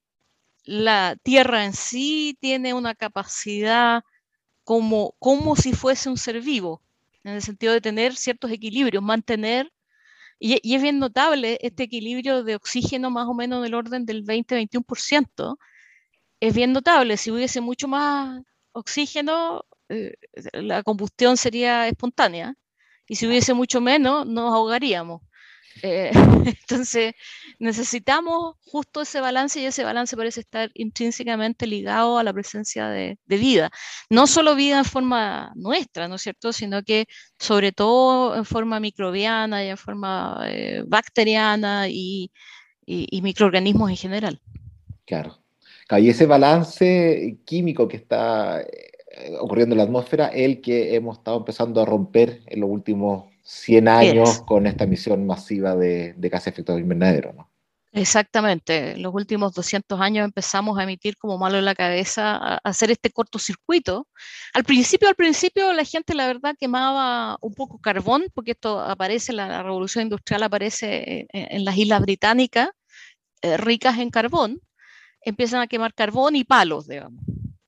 la 0.63 1.17
Tierra 1.23 1.65
en 1.65 1.73
sí 1.73 2.37
tiene 2.39 2.73
una 2.73 2.95
capacidad 2.95 4.03
como, 4.63 5.13
como 5.19 5.57
si 5.57 5.73
fuese 5.73 6.09
un 6.09 6.17
ser 6.17 6.39
vivo, 6.39 6.81
en 7.25 7.33
el 7.33 7.41
sentido 7.41 7.73
de 7.73 7.81
tener 7.81 8.15
ciertos 8.15 8.49
equilibrios, 8.49 9.03
mantener, 9.03 9.69
y, 10.39 10.57
y 10.63 10.75
es 10.75 10.81
bien 10.81 10.99
notable 10.99 11.59
este 11.61 11.83
equilibrio 11.83 12.43
de 12.45 12.55
oxígeno 12.55 13.11
más 13.11 13.27
o 13.27 13.33
menos 13.33 13.61
del 13.61 13.73
orden 13.73 14.05
del 14.05 14.23
20-21%, 14.23 15.57
es 16.47 16.53
bien 16.53 16.73
notable, 16.73 17.15
si 17.15 17.31
hubiese 17.31 17.61
mucho 17.61 17.87
más 17.87 18.41
oxígeno, 18.73 19.63
eh, 19.87 20.13
la 20.51 20.83
combustión 20.83 21.37
sería 21.37 21.87
espontánea 21.87 22.55
y 23.07 23.15
si 23.15 23.27
hubiese 23.27 23.53
mucho 23.53 23.79
menos 23.79 24.27
nos 24.27 24.53
ahogaríamos. 24.53 25.21
Eh, 25.81 26.11
entonces, 26.67 27.13
necesitamos 27.59 28.55
justo 28.59 29.01
ese 29.01 29.21
balance 29.21 29.61
y 29.61 29.65
ese 29.65 29.85
balance 29.85 30.17
parece 30.17 30.41
estar 30.41 30.69
intrínsecamente 30.73 31.65
ligado 31.65 32.17
a 32.17 32.23
la 32.23 32.33
presencia 32.33 32.89
de, 32.89 33.17
vida. 33.25 33.71
No 34.09 34.27
solo 34.27 34.55
vida 34.55 34.79
en 34.79 34.85
forma 34.85 35.53
nuestra, 35.55 36.09
¿no 36.09 36.15
es 36.15 36.23
cierto?, 36.23 36.51
sino 36.51 36.83
que 36.83 37.07
sobre 37.39 37.71
todo 37.71 38.35
en 38.35 38.43
forma 38.43 38.81
microbiana 38.81 39.63
y 39.63 39.69
en 39.69 39.77
forma 39.77 40.41
eh, 40.47 40.83
bacteriana 40.85 41.87
y, 41.87 42.31
microorganismos 42.85 43.89
en 43.91 43.95
general. 43.97 44.41
Claro. 45.05 45.42
Y 45.91 46.09
ese 46.09 46.25
balance 46.25 47.37
químico 47.45 47.87
que 47.87 47.97
está 47.97 48.61
eh, 48.61 49.37
ocurriendo 49.39 49.73
en 49.73 49.77
la 49.77 49.83
atmósfera, 49.83 50.27
el 50.27 50.61
que 50.61 50.95
hemos 50.95 51.17
estado 51.17 51.37
empezando 51.37 51.81
a 51.81 51.85
romper 51.85 52.41
en 52.47 52.61
los 52.61 52.69
últimos 52.69 53.25
100 53.43 53.87
años 53.87 54.39
con 54.41 54.65
esta 54.65 54.85
emisión 54.85 55.25
masiva 55.27 55.75
de, 55.75 56.13
de 56.13 56.29
gases 56.29 56.45
de 56.45 56.51
efecto 56.51 56.79
invernadero, 56.79 57.33
¿no? 57.33 57.53
Exactamente. 57.95 58.97
Los 58.97 59.13
últimos 59.13 59.53
200 59.53 60.01
años 60.01 60.25
empezamos 60.25 60.79
a 60.79 60.83
emitir 60.83 61.15
como 61.15 61.37
malo 61.37 61.59
en 61.59 61.65
la 61.65 61.75
cabeza, 61.75 62.35
a 62.35 62.59
hacer 62.63 62.89
este 62.89 63.11
cortocircuito. 63.11 64.07
Al 64.55 64.63
principio, 64.63 65.09
al 65.09 65.15
principio 65.15 65.71
la 65.73 65.83
gente 65.85 66.15
la 66.15 66.25
verdad 66.25 66.55
quemaba 66.59 67.37
un 67.41 67.53
poco 67.53 67.79
carbón, 67.79 68.25
porque 68.33 68.51
esto 68.51 68.79
aparece, 68.79 69.31
la, 69.31 69.61
revolución 69.61 70.05
industrial 70.05 70.41
aparece 70.41 71.27
en, 71.29 71.65
las 71.65 71.77
islas 71.77 72.01
británicas, 72.01 72.69
eh, 73.43 73.57
ricas 73.57 73.99
en 73.99 74.09
carbón, 74.09 74.59
empiezan 75.25 75.61
a 75.61 75.67
quemar 75.67 75.93
carbón 75.93 76.35
y 76.35 76.43
palos, 76.43 76.87
digamos. 76.87 77.23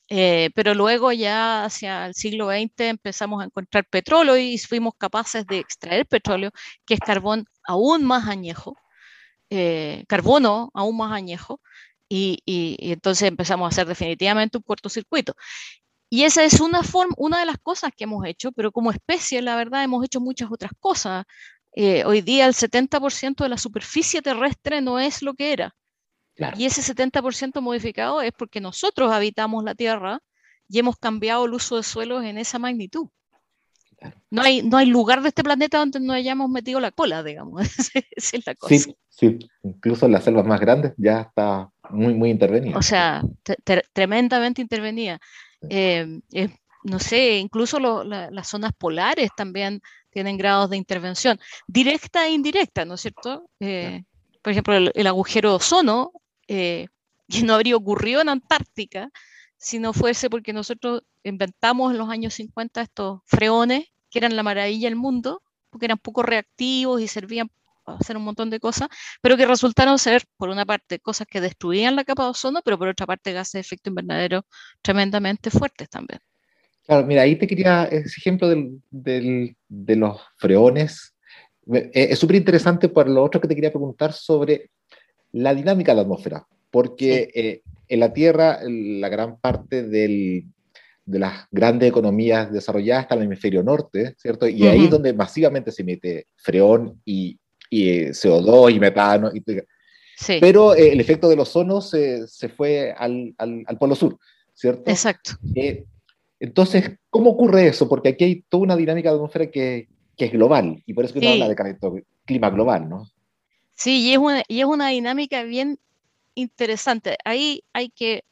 Eh, 0.09 0.51
pero 0.53 0.75
luego 0.75 1.11
ya 1.11 1.65
hacia 1.65 2.05
el 2.05 2.13
siglo 2.13 2.49
XX 2.49 2.71
empezamos 2.81 3.41
a 3.41 3.45
encontrar 3.45 3.85
petróleo 3.85 4.37
y 4.37 4.57
fuimos 4.59 4.93
capaces 4.97 5.47
de 5.47 5.59
extraer 5.59 6.05
petróleo, 6.05 6.51
que 6.85 6.93
es 6.95 6.99
carbón 6.99 7.45
aún 7.63 8.03
más 8.05 8.27
añejo, 8.27 8.77
eh, 9.49 10.05
carbono 10.07 10.69
aún 10.73 10.97
más 10.97 11.11
añejo, 11.11 11.59
y, 12.09 12.41
entonces 12.79 13.27
empezamos 13.27 13.65
a 13.65 13.69
hacer 13.69 13.87
definitivamente 13.87 14.57
un 14.57 14.63
cortocircuito. 14.63 15.35
Y 16.09 16.23
esa 16.23 16.43
es 16.43 16.59
una, 16.61 16.83
forma, 16.83 17.15
una 17.17 17.39
de 17.39 17.45
las 17.47 17.57
cosas 17.59 17.91
que 17.95 18.05
hemos 18.05 18.25
hecho, 18.25 18.51
pero 18.51 18.71
como 18.71 18.91
especie, 18.91 19.41
la 19.41 19.55
verdad, 19.55 19.83
hemos 19.83 20.03
hecho 20.05 20.21
muchas 20.21 20.51
otras 20.51 20.71
cosas. 20.79 21.25
Eh, 21.73 22.05
hoy 22.05 22.21
día 22.21 22.45
el 22.45 22.53
70% 22.53 23.43
de 23.43 23.49
la 23.49 23.57
superficie 23.57 24.21
terrestre 24.21 24.81
no 24.81 24.99
es 24.99 25.21
lo 25.21 25.33
que 25.33 25.53
era. 25.53 25.75
Y 26.57 26.65
ese 26.65 26.81
70% 26.81 27.61
modificado 27.61 28.21
es 28.21 28.31
porque 28.33 28.59
nosotros 28.59 29.11
habitamos 29.11 29.63
la 29.63 29.75
Tierra 29.75 30.19
y 30.67 30.79
hemos 30.79 30.97
cambiado 30.97 31.45
el 31.45 31.53
uso 31.53 31.77
de 31.77 31.83
suelos 31.83 32.23
en 32.23 32.37
esa 32.37 32.59
magnitud. 32.59 33.07
No, 34.29 34.41
hay, 34.41 34.61
no 34.61 34.77
hay 34.77 34.87
lugar 34.87 35.21
de 35.21 35.29
este 35.29 35.43
planeta 35.43 35.79
donde 35.79 35.99
no 35.99 36.13
hayamos 36.13 36.49
metido 36.49 36.79
la 36.79 36.91
cola, 36.91 37.23
digamos. 37.23 37.61
Esa 38.11 38.37
es 38.37 38.45
la 38.45 38.55
cosa. 38.55 38.75
Sí, 38.75 38.95
sí, 39.09 39.39
incluso 39.63 40.05
en 40.05 40.11
las 40.11 40.23
selvas 40.23 40.45
más 40.45 40.59
grandes 40.59 40.93
ya 40.97 41.21
está 41.21 41.69
muy, 41.89 42.13
muy 42.13 42.29
intervenida. 42.29 42.77
O 42.77 42.81
sea, 42.81 43.23
tremendamente 43.93 44.61
intervenida. 44.61 45.19
Eh, 45.69 46.19
no 46.83 46.99
sé, 46.99 47.37
incluso 47.37 47.79
las 47.79 48.47
zonas 48.47 48.73
polares 48.77 49.31
también 49.35 49.81
tienen 50.11 50.37
grados 50.37 50.69
de 50.69 50.77
intervención, 50.77 51.39
directa 51.67 52.27
e 52.27 52.31
indirecta, 52.31 52.85
¿no 52.85 52.93
es 52.93 53.01
cierto? 53.01 53.49
Eh, 53.59 54.03
por 54.41 54.51
ejemplo, 54.51 54.75
el, 54.75 54.91
el, 54.93 55.07
agujero 55.07 55.49
de 55.49 55.55
ozono 55.55 56.11
eh, 56.47 56.87
que 57.27 57.43
no 57.43 57.53
habría 57.53 57.75
ocurrido 57.75 58.21
en 58.21 58.29
Antártica 58.29 59.09
si 59.57 59.79
no 59.79 59.93
fuese 59.93 60.29
porque 60.29 60.53
nosotros 60.53 61.01
inventamos 61.23 61.91
en 61.91 61.97
los 61.97 62.09
años 62.09 62.33
50 62.35 62.81
estos 62.81 63.21
freones 63.25 63.85
que 64.11 64.19
eran 64.19 64.35
la 64.35 64.43
maravilla 64.43 64.87
del 64.87 64.95
mundo, 64.95 65.41
porque 65.69 65.85
eran 65.87 65.97
poco 65.97 66.23
reactivos 66.23 67.01
y 67.01 67.07
servían 67.07 67.49
para 67.83 67.97
hacer 67.97 68.15
un 68.15 68.23
montón 68.23 68.49
de 68.49 68.59
cosas, 68.59 68.89
pero 69.21 69.37
que 69.37 69.45
resultaron 69.45 69.97
ser, 69.99 70.23
por 70.37 70.49
una 70.49 70.65
parte, 70.65 70.99
cosas 70.99 71.27
que 71.27 71.41
destruían 71.41 71.95
la 71.95 72.03
capa 72.03 72.23
de 72.23 72.29
ozono, 72.29 72.61
pero 72.63 72.77
por 72.77 72.87
otra 72.87 73.05
parte, 73.05 73.33
gases 73.33 73.53
de 73.53 73.59
efecto 73.61 73.89
invernadero 73.89 74.45
tremendamente 74.81 75.49
fuertes 75.49 75.89
también. 75.89 76.19
Claro, 76.85 77.05
mira, 77.05 77.23
ahí 77.23 77.35
te 77.35 77.47
quería, 77.47 77.85
ese 77.85 78.19
ejemplo 78.19 78.47
de 78.47 79.55
los 79.95 80.21
freones, 80.37 81.15
eh, 81.73 81.89
es 81.93 82.19
súper 82.19 82.35
interesante 82.35 82.89
por 82.89 83.09
lo 83.09 83.23
otro 83.23 83.41
que 83.41 83.47
te 83.47 83.55
quería 83.55 83.71
preguntar 83.71 84.13
sobre 84.13 84.69
la 85.35 85.53
dinámica 85.53 85.91
de 85.91 85.97
la 85.97 86.01
atmósfera, 86.03 86.47
porque 86.71 87.29
eh, 87.35 87.61
en 87.89 87.99
la 87.99 88.13
Tierra 88.13 88.59
la 88.63 89.09
gran 89.09 89.37
parte 89.37 89.83
de 89.83 90.45
las 91.07 91.45
grandes 91.51 91.89
economías 91.89 92.51
desarrolladas 92.51 93.03
está 93.03 93.15
en 93.15 93.21
el 93.21 93.27
hemisferio 93.27 93.61
norte, 93.61 94.15
¿cierto? 94.17 94.47
Y 94.47 94.65
ahí 94.65 94.85
es 94.85 94.89
donde 94.89 95.13
masivamente 95.13 95.71
se 95.71 95.81
emite 95.81 96.27
freón 96.37 97.01
y, 97.03 97.37
eh, 97.69 98.11
CO2 98.11 98.75
y 98.75 98.79
metano. 98.79 99.29
Pero 100.39 100.73
eh, 100.73 100.93
el 100.93 101.01
efecto 101.01 101.27
del 101.27 101.41
ozono 101.41 101.81
se, 101.81 102.25
se 102.27 102.47
fue 102.47 102.93
al, 102.97 103.35
al, 103.37 103.77
polo 103.77 103.93
sur, 103.93 104.17
¿cierto? 104.53 104.89
Exacto. 104.89 105.31
entonces, 106.39 106.91
¿cómo 107.09 107.31
ocurre 107.31 107.67
eso? 107.67 107.89
Porque 107.89 108.09
aquí 108.09 108.23
hay 108.23 108.45
toda 108.47 108.63
una 108.63 108.77
dinámica 108.77 109.09
de 109.09 109.15
atmósfera 109.15 109.51
que, 109.51 109.89
que 110.15 110.25
es 110.25 110.31
global, 110.31 110.81
y 110.85 110.93
por 110.93 111.03
eso 111.03 111.13
que 111.13 111.19
uno 111.19 111.31
habla 111.31 111.49
de 111.49 112.03
clima 112.25 112.49
global, 112.49 112.87
¿no? 112.87 113.05
Sí, 113.75 114.07
y 114.07 114.13
es 114.13 114.17
una, 114.17 114.89
es 114.89 114.93
dinámica 114.95 115.43
bien 115.43 115.79
interesante. 116.33 117.17
Ahí 117.25 117.63
hay 117.73 117.89
que 117.89 118.23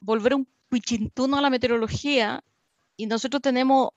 volver 0.00 0.34
un 0.34 0.48
cuichintuno 0.70 1.38
a 1.38 1.42
la 1.42 1.50
meteorología 1.50 2.42
y 2.96 3.06
nosotros 3.06 3.42
tenemos 3.42 3.90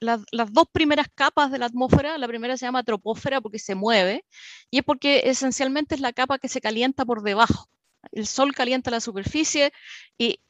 las, 0.00 0.20
dos 0.52 0.66
primeras 0.72 1.06
capas 1.14 1.52
de 1.52 1.58
la 1.58 1.66
atmósfera. 1.66 2.18
La 2.18 2.26
primera 2.26 2.56
se 2.56 2.66
llama 2.66 2.82
tropósfera 2.82 3.40
porque 3.40 3.60
se 3.60 3.76
mueve 3.76 4.24
y 4.70 4.78
es 4.78 4.84
porque 4.84 5.22
esencialmente 5.26 5.94
es 5.94 6.00
la 6.00 6.12
capa 6.12 6.38
que 6.38 6.48
se 6.48 6.60
calienta 6.60 7.04
por 7.04 7.22
debajo. 7.22 7.68
El 8.10 8.26
sol 8.26 8.52
calienta 8.52 8.90
la 8.90 9.00
superficie 9.00 9.72
y, 10.18 10.40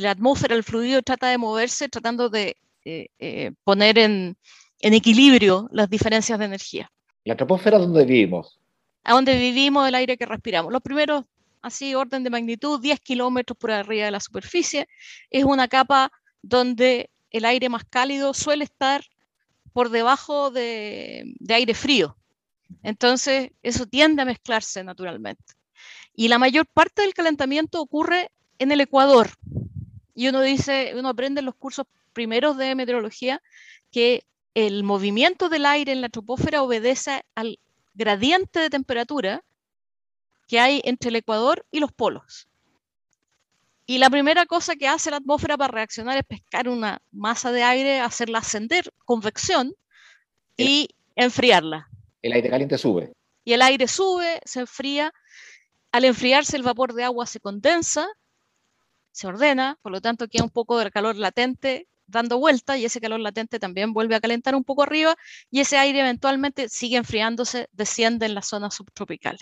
la 0.00 0.10
atmósfera, 0.10 0.54
el 0.54 0.62
fluido 0.62 1.02
trata 1.02 1.28
de 1.28 1.38
moverse 1.38 1.88
tratando 1.88 2.28
de 2.28 2.56
eh, 2.84 3.08
eh, 3.18 3.52
poner 3.64 3.98
en, 3.98 4.36
en 4.80 4.94
equilibrio 4.94 5.68
las 5.72 5.88
diferencias 5.88 6.38
de 6.38 6.44
energía. 6.44 6.92
¿La 7.24 7.36
troposfera 7.36 7.78
dónde 7.78 8.04
vivimos? 8.04 8.58
A 9.04 9.12
donde 9.12 9.36
vivimos, 9.36 9.88
el 9.88 9.94
aire 9.94 10.16
que 10.16 10.26
respiramos. 10.26 10.72
Los 10.72 10.82
primeros, 10.82 11.24
así, 11.60 11.94
orden 11.94 12.24
de 12.24 12.30
magnitud, 12.30 12.80
10 12.80 13.00
kilómetros 13.00 13.56
por 13.56 13.70
arriba 13.70 14.06
de 14.06 14.10
la 14.10 14.20
superficie, 14.20 14.88
es 15.30 15.44
una 15.44 15.68
capa 15.68 16.12
donde 16.42 17.10
el 17.30 17.44
aire 17.44 17.68
más 17.68 17.84
cálido 17.84 18.34
suele 18.34 18.64
estar 18.64 19.04
por 19.72 19.90
debajo 19.90 20.50
de, 20.50 21.34
aire 21.48 21.74
frío. 21.74 22.16
Entonces, 22.82 23.50
eso 23.62 23.86
tiende 23.86 24.22
a 24.22 24.26
mezclarse 24.26 24.84
naturalmente. 24.84 25.54
Y 26.14 26.28
la 26.28 26.38
mayor 26.38 26.66
parte 26.66 27.02
del 27.02 27.14
calentamiento 27.14 27.80
ocurre 27.80 28.30
en 28.58 28.70
el 28.72 28.80
Ecuador. 28.80 29.30
Y 30.14 30.28
uno 30.28 30.42
dice, 30.42 30.92
uno 30.94 31.08
aprende 31.08 31.40
en 31.40 31.46
los 31.46 31.54
cursos 31.54 31.86
primeros 32.12 32.56
de 32.58 32.74
meteorología 32.74 33.42
que 33.90 34.24
el 34.54 34.84
movimiento 34.84 35.48
del 35.48 35.64
aire 35.64 35.92
en 35.92 36.02
la 36.02 36.10
troposfera 36.10 36.62
obedece 36.62 37.22
al 37.34 37.58
gradiente 37.94 38.60
de 38.60 38.70
temperatura 38.70 39.44
que 40.48 40.60
hay 40.60 40.80
entre 40.84 41.10
el 41.10 41.16
Ecuador 41.16 41.64
y 41.70 41.80
los 41.80 41.92
polos. 41.92 42.48
Y 43.86 43.98
la 43.98 44.10
primera 44.10 44.46
cosa 44.46 44.76
que 44.76 44.88
hace 44.88 45.10
la 45.10 45.16
atmósfera 45.18 45.56
para 45.56 45.72
reaccionar 45.72 46.16
es 46.16 46.24
pescar 46.24 46.68
una 46.68 47.02
masa 47.10 47.52
de 47.52 47.62
aire, 47.62 48.00
hacerla 48.00 48.38
ascender, 48.38 48.92
convección, 49.04 49.74
y 50.56 50.88
enfriarla. 51.16 51.88
El 52.22 52.32
aire 52.32 52.50
caliente 52.50 52.78
sube. 52.78 53.12
Y 53.44 53.52
el 53.52 53.62
aire 53.62 53.88
sube, 53.88 54.40
se 54.44 54.60
enfría. 54.60 55.12
Al 55.90 56.04
enfriarse 56.04 56.56
el 56.56 56.62
vapor 56.62 56.94
de 56.94 57.04
agua 57.04 57.26
se 57.26 57.40
condensa, 57.40 58.08
se 59.10 59.26
ordena, 59.26 59.78
por 59.82 59.92
lo 59.92 60.00
tanto 60.00 60.28
queda 60.28 60.44
un 60.44 60.50
poco 60.50 60.78
de 60.78 60.90
calor 60.90 61.16
latente 61.16 61.86
dando 62.12 62.38
vuelta 62.38 62.78
y 62.78 62.84
ese 62.84 63.00
calor 63.00 63.20
latente 63.20 63.58
también 63.58 63.92
vuelve 63.92 64.14
a 64.14 64.20
calentar 64.20 64.54
un 64.54 64.62
poco 64.62 64.84
arriba 64.84 65.16
y 65.50 65.60
ese 65.60 65.78
aire 65.78 66.00
eventualmente 66.00 66.68
sigue 66.68 66.96
enfriándose, 66.96 67.68
desciende 67.72 68.26
en 68.26 68.34
las 68.34 68.46
zonas 68.46 68.74
subtropicales. 68.74 69.40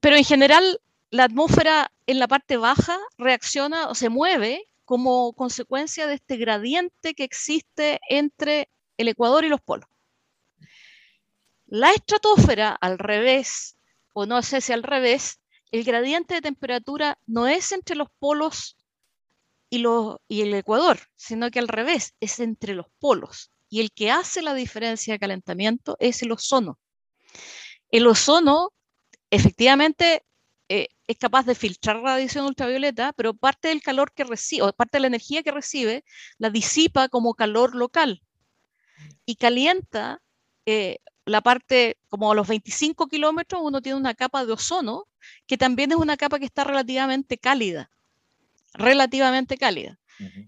Pero 0.00 0.16
en 0.16 0.24
general, 0.24 0.80
la 1.10 1.24
atmósfera 1.24 1.92
en 2.06 2.18
la 2.18 2.26
parte 2.26 2.56
baja 2.56 2.98
reacciona 3.16 3.88
o 3.88 3.94
se 3.94 4.08
mueve 4.08 4.68
como 4.84 5.32
consecuencia 5.34 6.06
de 6.06 6.14
este 6.14 6.36
gradiente 6.36 7.14
que 7.14 7.24
existe 7.24 8.00
entre 8.08 8.68
el 8.96 9.08
Ecuador 9.08 9.44
y 9.44 9.48
los 9.48 9.60
polos. 9.60 9.88
La 11.66 11.90
estratosfera, 11.92 12.76
al 12.80 12.98
revés, 12.98 13.76
o 14.12 14.26
no 14.26 14.42
sé 14.42 14.60
si 14.60 14.72
al 14.72 14.82
revés, 14.82 15.40
el 15.70 15.84
gradiente 15.84 16.34
de 16.34 16.42
temperatura 16.42 17.18
no 17.26 17.48
es 17.48 17.72
entre 17.72 17.96
los 17.96 18.08
polos 18.18 18.76
y, 20.28 20.42
el 20.42 20.54
Ecuador, 20.54 20.98
sino 21.16 21.50
que 21.50 21.58
al 21.58 21.68
revés, 21.68 22.14
es 22.20 22.40
entre 22.40 22.74
los 22.74 22.86
polos. 22.98 23.50
Y 23.68 23.80
el 23.80 23.90
que 23.92 24.10
hace 24.10 24.42
la 24.42 24.54
diferencia 24.54 25.14
de 25.14 25.18
calentamiento 25.18 25.96
es 25.98 26.22
el 26.22 26.32
ozono. 26.32 26.78
El 27.90 28.06
ozono 28.06 28.70
efectivamente 29.30 30.24
eh, 30.68 30.88
es 31.06 31.18
capaz 31.18 31.44
de 31.46 31.54
filtrar 31.54 32.00
radiación 32.00 32.46
ultravioleta, 32.46 33.12
pero 33.12 33.34
parte 33.34 33.68
del 33.68 33.82
calor 33.82 34.12
que 34.12 34.24
recibe, 34.24 34.62
o 34.62 34.72
parte 34.72 34.98
de 34.98 35.02
la 35.02 35.08
energía 35.08 35.42
que 35.42 35.50
recibe, 35.50 36.04
la 36.38 36.50
disipa 36.50 37.08
como 37.08 37.34
calor 37.34 37.74
local 37.74 38.22
y 39.26 39.36
calienta 39.36 40.22
eh, 40.66 40.98
la 41.26 41.40
parte, 41.40 41.98
como 42.08 42.32
a 42.32 42.34
los 42.34 42.46
25 42.48 43.08
kilómetros, 43.08 43.62
uno 43.64 43.80
tiene 43.80 43.98
una 43.98 44.14
capa 44.14 44.44
de 44.44 44.52
ozono, 44.52 45.06
que 45.46 45.56
también 45.56 45.92
es 45.92 45.98
una 45.98 46.16
capa 46.16 46.38
que 46.38 46.44
está 46.44 46.64
relativamente 46.64 47.38
cálida, 47.38 47.90
relativamente 48.74 49.56
cálida. 49.56 49.98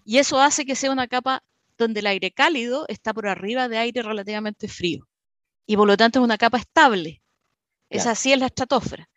Y 0.05 0.19
eso 0.19 0.39
hace 0.39 0.65
que 0.65 0.75
sea 0.75 0.91
una 0.91 1.07
capa 1.07 1.43
donde 1.77 1.99
el 1.99 2.07
aire 2.07 2.31
cálido 2.31 2.85
está 2.87 3.13
por 3.13 3.27
arriba 3.27 3.67
de 3.67 3.77
aire 3.77 4.01
relativamente 4.01 4.67
frío. 4.67 5.07
Y 5.65 5.75
por 5.75 5.87
lo 5.87 5.97
tanto 5.97 6.19
es 6.19 6.23
una 6.23 6.37
capa 6.37 6.57
estable. 6.57 7.21
Es 7.89 8.05
así 8.05 8.31
en 8.31 8.39
la 8.39 8.45
estratosfera. 8.47 9.09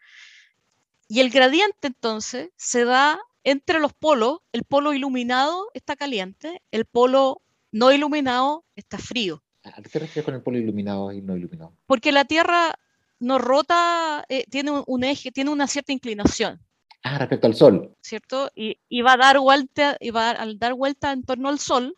Y 1.09 1.21
el 1.21 1.31
gradiente 1.31 1.89
entonces 1.89 2.51
se 2.57 2.85
da 2.85 3.21
entre 3.45 3.81
los 3.81 3.93
polos. 3.93 4.41
El 4.53 4.65
polo 4.65 4.93
iluminado 4.93 5.69
está 5.75 5.97
caliente, 5.97 6.63
el 6.71 6.85
polo 6.85 7.43
no 7.73 7.93
iluminado 7.93 8.65
está 8.77 8.99
frío. 8.99 9.43
¿A 9.63 9.83
qué 9.83 9.89
te 9.89 9.99
refieres 9.99 10.25
con 10.25 10.35
el 10.35 10.43
polo 10.43 10.59
iluminado 10.59 11.13
y 11.13 11.21
no 11.21 11.37
iluminado? 11.37 11.77
Porque 11.87 12.13
la 12.13 12.25
Tierra 12.25 12.75
no 13.19 13.39
rota, 13.39 14.25
eh, 14.29 14.45
tiene 14.51 14.83
un, 14.87 15.05
eje, 15.05 15.31
tiene 15.31 15.51
una 15.51 15.67
cierta 15.67 15.93
inclinación. 15.93 16.61
Ah, 17.03 17.19
respecto 17.19 17.47
al 17.47 17.55
Sol. 17.55 17.97
¿Cierto? 18.03 18.51
Y, 18.55 18.77
va 19.03 19.15
a 19.15 19.17
dar 19.17 19.39
vuelta, 19.39 19.97
y 20.01 20.11
va 20.11 20.31
al 20.31 20.59
dar 20.59 20.75
vuelta 20.75 21.13
en 21.13 21.23
torno 21.23 21.49
al 21.49 21.59
Sol, 21.59 21.97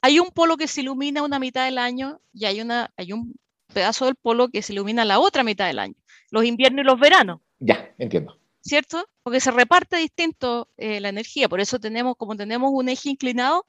hay 0.00 0.20
un 0.20 0.30
polo 0.30 0.56
que 0.56 0.68
se 0.68 0.80
ilumina 0.80 1.22
una 1.22 1.38
mitad 1.38 1.64
del 1.64 1.78
año 1.78 2.20
y 2.32 2.46
hay, 2.46 2.60
una, 2.60 2.90
hay 2.96 3.12
un 3.12 3.34
pedazo 3.72 4.06
del 4.06 4.14
polo 4.14 4.48
que 4.48 4.62
se 4.62 4.72
ilumina 4.72 5.04
la 5.04 5.18
otra 5.18 5.42
mitad 5.42 5.66
del 5.66 5.78
año, 5.78 5.94
los 6.30 6.44
inviernos 6.44 6.82
y 6.82 6.86
los 6.86 6.98
veranos. 6.98 7.40
Ya, 7.58 7.92
entiendo. 7.98 8.38
¿Cierto? 8.60 9.06
Porque 9.22 9.40
se 9.40 9.50
reparte 9.50 9.96
distinto 9.96 10.68
eh, 10.76 11.00
la 11.00 11.08
energía, 11.08 11.48
por 11.48 11.60
eso 11.60 11.78
tenemos, 11.78 12.16
como 12.16 12.36
tenemos 12.36 12.70
un 12.72 12.88
eje 12.88 13.10
inclinado, 13.10 13.66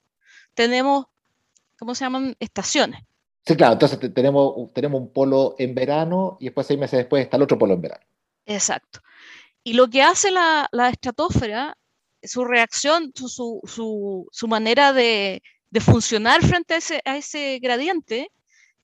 tenemos, 0.54 1.08
¿cómo 1.78 1.96
se 1.96 2.06
llaman? 2.06 2.36
Estaciones. 2.40 3.02
Sí, 3.46 3.56
claro, 3.56 3.74
entonces 3.74 4.14
tenemos, 4.14 4.72
tenemos 4.74 5.02
un 5.02 5.12
polo 5.12 5.56
en 5.58 5.74
verano 5.74 6.38
y 6.40 6.46
después 6.46 6.68
seis 6.68 6.80
meses 6.80 7.00
después 7.00 7.24
está 7.24 7.38
el 7.38 7.44
otro 7.44 7.58
polo 7.58 7.74
en 7.74 7.82
verano. 7.82 8.06
Exacto. 8.46 9.00
Y 9.70 9.74
lo 9.74 9.88
que 9.88 10.02
hace 10.02 10.32
la, 10.32 10.68
la 10.72 10.90
estratosfera, 10.90 11.78
su 12.24 12.44
reacción, 12.44 13.12
su, 13.14 13.30
su, 13.30 14.28
su 14.32 14.48
manera 14.48 14.94
de, 14.94 15.44
de, 15.70 15.80
funcionar 15.80 16.42
frente 16.42 16.74
a 16.74 16.78
ese, 16.78 17.02
a 17.06 17.18
ese 17.18 17.60
gradiente, 17.62 18.32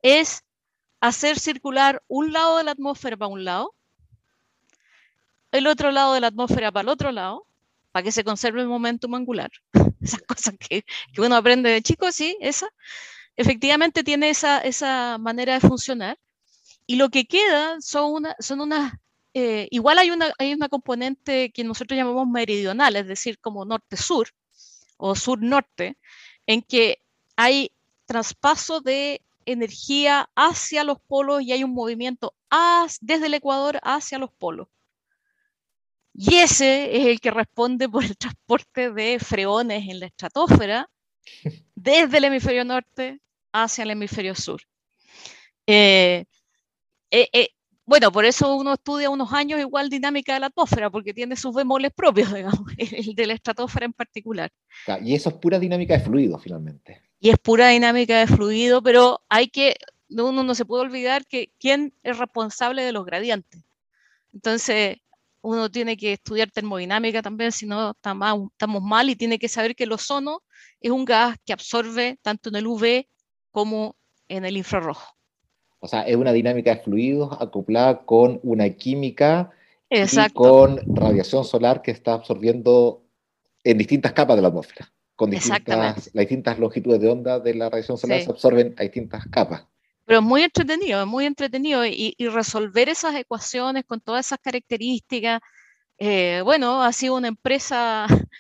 es 0.03 0.43
hacer 1.01 1.39
circular 1.39 2.03
un 2.07 2.31
lado 2.31 2.59
de 2.59 2.65
la 2.65 2.71
atmósfera 2.73 3.17
para 3.17 3.29
un 3.29 3.43
lado, 3.43 3.73
el 5.51 5.65
otro 5.65 5.89
lado 5.89 6.13
de 6.13 6.19
la 6.19 6.27
atmósfera 6.27 6.71
para 6.71 6.83
el 6.83 6.89
otro 6.89 7.11
lado, 7.11 7.47
para 7.91 8.03
que 8.03 8.11
se 8.11 8.23
conserve 8.23 8.61
el 8.61 8.67
momentum 8.67 9.15
angular. 9.15 9.49
Esas 10.03 10.21
cosas 10.21 10.53
que, 10.59 10.85
que 11.11 11.21
uno 11.21 11.35
aprende 11.35 11.71
de 11.71 11.81
chico, 11.81 12.11
sí, 12.11 12.37
esa 12.41 12.67
efectivamente 13.37 14.03
tiene 14.03 14.29
esa, 14.29 14.59
esa 14.59 15.17
manera 15.17 15.55
de 15.55 15.61
funcionar. 15.61 16.19
Y 16.85 16.97
lo 16.97 17.09
que 17.09 17.25
queda 17.25 17.81
son, 17.81 18.13
una, 18.13 18.35
son 18.37 18.61
unas, 18.61 18.93
eh, 19.35 19.67
igual 19.69 19.99
hay 19.99 20.11
una, 20.11 20.33
hay 20.39 20.53
una 20.53 20.69
componente 20.69 21.51
que 21.51 21.65
nosotros 21.65 21.97
llamamos 21.97 22.25
meridional, 22.25 22.95
es 22.95 23.05
decir, 23.05 23.37
como 23.39 23.65
norte-sur 23.65 24.29
o 24.95 25.13
sur-norte, 25.13 25.97
en 26.47 26.61
que 26.61 26.99
hay 27.35 27.71
traspaso 28.05 28.79
de 28.79 29.21
energía 29.45 30.29
hacia 30.35 30.85
los 30.85 31.01
polos 31.01 31.41
y 31.41 31.51
hay 31.51 31.65
un 31.65 31.73
movimiento 31.73 32.33
desde 33.01 33.25
el 33.25 33.33
Ecuador 33.33 33.77
hacia 33.83 34.17
los 34.19 34.31
polos. 34.31 34.69
Y 36.13 36.35
ese 36.35 36.95
es 36.97 37.07
el 37.07 37.19
que 37.19 37.31
responde 37.31 37.89
por 37.89 38.05
el 38.05 38.15
transporte 38.17 38.89
de 38.91 39.19
freones 39.19 39.83
en 39.89 39.99
la 39.99 40.05
estratosfera 40.05 40.89
desde 41.75 42.19
el 42.19 42.23
hemisferio 42.23 42.63
norte 42.63 43.19
hacia 43.51 43.83
el 43.83 43.91
hemisferio 43.91 44.33
sur. 44.33 44.61
Eh, 45.67 46.23
eh, 47.11 47.29
eh, 47.33 47.49
bueno, 47.85 48.11
por 48.11 48.25
eso 48.25 48.55
uno 48.55 48.73
estudia 48.73 49.09
unos 49.09 49.31
años 49.31 49.59
igual 49.59 49.89
dinámica 49.89 50.33
de 50.33 50.39
la 50.39 50.47
atmósfera, 50.47 50.89
porque 50.89 51.13
tiene 51.13 51.35
sus 51.35 51.53
bemoles 51.53 51.91
propios, 51.93 52.33
digamos, 52.33 52.59
el 52.77 53.13
de 53.13 53.27
la 53.27 53.33
estratosfera 53.33 53.85
en 53.85 53.93
particular. 53.93 54.51
Y 55.01 55.13
eso 55.13 55.29
es 55.29 55.35
pura 55.35 55.59
dinámica 55.59 55.93
de 55.97 56.03
fluido, 56.03 56.39
finalmente. 56.39 57.01
Y 57.19 57.29
es 57.29 57.37
pura 57.37 57.69
dinámica 57.69 58.19
de 58.19 58.27
fluido, 58.27 58.81
pero 58.81 59.21
hay 59.29 59.49
que, 59.49 59.75
uno 60.09 60.43
no 60.43 60.55
se 60.55 60.65
puede 60.65 60.83
olvidar 60.83 61.25
que 61.25 61.51
quién 61.59 61.93
es 62.03 62.17
responsable 62.17 62.81
de 62.81 62.91
los 62.91 63.05
gradientes. 63.05 63.61
Entonces, 64.33 64.97
uno 65.41 65.69
tiene 65.69 65.95
que 65.95 66.13
estudiar 66.13 66.49
termodinámica 66.49 67.21
también, 67.21 67.51
si 67.51 67.67
no 67.67 67.91
estamos 67.91 68.81
mal, 68.81 69.09
y 69.09 69.15
tiene 69.15 69.37
que 69.37 69.47
saber 69.47 69.75
que 69.75 69.83
el 69.83 69.91
ozono 69.91 70.41
es 70.81 70.89
un 70.89 71.05
gas 71.05 71.37
que 71.45 71.53
absorbe 71.53 72.17
tanto 72.23 72.49
en 72.49 72.55
el 72.55 72.67
UV 72.67 73.05
como 73.51 73.95
en 74.27 74.43
el 74.43 74.57
infrarrojo. 74.57 75.15
O 75.85 75.87
sea, 75.87 76.01
es 76.01 76.15
una 76.15 76.33
dinámica 76.33 76.73
de 76.73 76.81
fluidos 76.81 77.37
acoplada 77.39 78.05
con 78.05 78.39
una 78.41 78.67
química 78.71 79.51
y 79.87 80.33
con 80.33 80.81
radiación 80.95 81.45
solar 81.45 81.83
que 81.83 81.91
está 81.91 82.13
absorbiendo 82.13 83.03
en 83.63 83.77
distintas 83.77 84.11
capas 84.13 84.35
de 84.35 84.41
la 84.41 84.47
atmósfera. 84.47 84.91
Con 85.15 85.29
distintas, 85.29 86.09
las 86.11 86.23
distintas 86.23 86.57
longitudes 86.57 86.99
de 86.99 87.07
onda 87.07 87.39
de 87.39 87.53
la 87.53 87.69
radiación 87.69 87.99
solar 87.99 88.19
se 88.19 88.31
absorben 88.31 88.73
a 88.79 88.81
distintas 88.81 89.27
capas. 89.27 89.67
Pero 90.05 90.21
es 90.21 90.25
muy 90.25 90.41
entretenido, 90.41 91.01
es 91.01 91.07
muy 91.07 91.25
entretenido. 91.25 91.85
Y, 91.85 92.15
resolver 92.17 92.89
esas 92.89 93.13
ecuaciones 93.13 93.83
con 93.85 94.01
todas 94.01 94.25
esas 94.25 94.39
características, 94.39 95.39
eh, 95.99 96.41
bueno, 96.43 96.81
ha 96.81 96.91
sido 96.93 97.13
una 97.13 97.27
empresa 97.27 98.07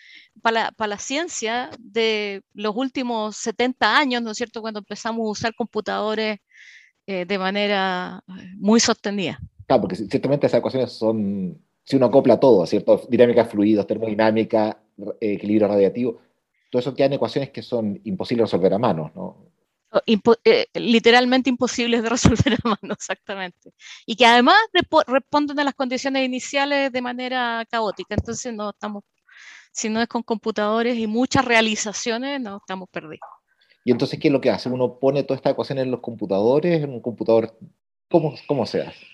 para 0.41 0.73
la, 0.79 0.97
ciencia 0.97 1.69
de 1.77 2.41
los 2.53 2.75
últimos 2.75 3.37
70 3.37 3.97
años, 3.99 4.23
¿no 4.23 4.31
es 4.31 4.37
cierto?, 4.37 4.61
cuando 4.61 4.79
empezamos 4.79 5.27
a 5.27 5.29
usar 5.29 5.53
computadores 5.53 6.39
eh, 7.07 7.25
de 7.25 7.37
manera 7.37 8.23
eh, 8.27 8.53
muy 8.57 8.79
sostenida. 8.79 9.39
Claro, 9.67 9.81
porque 9.81 9.95
ciertamente 9.95 10.47
esas 10.47 10.59
ecuaciones 10.59 10.91
son, 10.91 11.61
si 11.83 11.95
uno 11.95 12.07
acopla 12.07 12.39
todo, 12.39 12.65
¿cierto? 12.65 13.01
Dinámica 13.09 13.45
fluidos, 13.45 13.87
termodinámica, 13.87 14.79
eh, 14.97 15.33
equilibrio 15.33 15.67
radiativo, 15.67 16.19
todo 16.69 16.79
eso 16.79 16.95
quedan 16.95 17.13
ecuaciones 17.13 17.51
que 17.51 17.61
son 17.61 17.99
imposibles 18.03 18.43
de 18.43 18.45
resolver 18.45 18.73
a 18.73 18.79
mano, 18.79 19.11
¿no? 19.15 19.45
literalmente 20.73 21.49
imposibles 21.49 22.03
de 22.03 22.09
resolver 22.17 22.53
a 22.53 22.67
mano, 22.67 22.93
exactamente. 22.93 23.71
Y 24.05 24.17
que 24.17 24.25
además 24.25 24.57
responden 25.07 25.57
a 25.57 25.63
las 25.63 25.73
condiciones 25.73 26.25
iniciales 26.25 26.91
de 26.91 27.01
manera 27.01 27.65
caótica. 27.69 28.15
Entonces 28.15 28.53
no 28.53 28.71
estamos 28.71 29.03
si 29.75 29.89
no 29.89 30.01
es 30.01 30.07
con 30.07 30.23
computadores 30.23 30.97
y 30.97 31.05
muchas 31.05 31.43
realizaciones, 31.43 32.39
no 32.39 32.57
estamos 32.57 32.87
perdidos. 32.89 33.29
Y 33.85 33.91
entonces, 33.91 34.19
¿qué 34.19 34.29
es 34.29 34.31
lo 34.31 34.41
que 34.41 34.49
hace? 34.49 34.67
Uno 34.67 34.97
pone 34.97 35.23
toda 35.23 35.37
esta 35.37 35.51
ecuación 35.51 35.77
en 35.77 35.91
los 35.91 35.99
computadores, 35.99 36.83
en 36.83 36.89
un 36.89 37.01
computador, 37.01 37.55
¿cómo, 38.09 38.33
cómo 38.47 38.65
se 38.65 38.81
hace? 38.81 39.05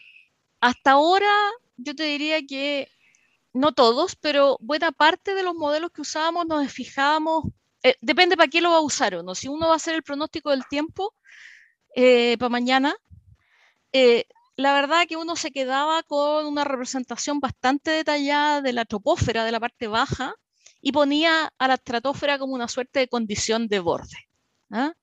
Hasta 0.61 0.91
ahora, 0.91 1.29
yo 1.75 1.93
te 1.93 2.03
diría 2.03 2.39
que 2.47 2.87
no 3.51 3.73
todos, 3.73 4.15
pero 4.15 4.57
buena 4.61 4.93
parte 4.93 5.35
de 5.35 5.43
los 5.43 5.55
modelos 5.55 5.91
que 5.91 5.99
usábamos 5.99 6.45
nos 6.47 6.71
fijábamos, 6.71 7.43
eh, 7.83 7.95
depende 7.99 8.37
para 8.37 8.47
qué 8.47 8.61
lo 8.61 8.69
va 8.69 8.77
a 8.77 8.81
usar 8.81 9.13
uno. 9.17 9.35
Si 9.35 9.49
uno 9.49 9.67
va 9.67 9.73
a 9.73 9.75
hacer 9.75 9.93
el 9.93 10.03
pronóstico 10.03 10.51
del 10.51 10.65
tiempo 10.69 11.13
eh, 11.93 12.37
para 12.39 12.47
mañana, 12.47 12.95
eh, 13.91 14.23
la 14.55 14.73
verdad 14.73 15.05
que 15.05 15.17
uno 15.17 15.35
se 15.35 15.51
quedaba 15.51 16.01
con 16.03 16.45
una 16.45 16.63
representación 16.63 17.41
bastante 17.41 17.91
detallada 17.91 18.61
de 18.61 18.71
la 18.71 18.85
tropósfera 18.85 19.43
de 19.43 19.51
la 19.51 19.59
parte 19.59 19.87
baja 19.87 20.33
y 20.79 20.93
ponía 20.93 21.51
a 21.57 21.67
la 21.67 21.73
estratosfera 21.73 22.39
como 22.39 22.53
una 22.53 22.69
suerte 22.69 22.99
de 22.99 23.09
condición 23.09 23.67
de 23.67 23.81
borde. 23.81 24.30
¿Ah? 24.71 24.93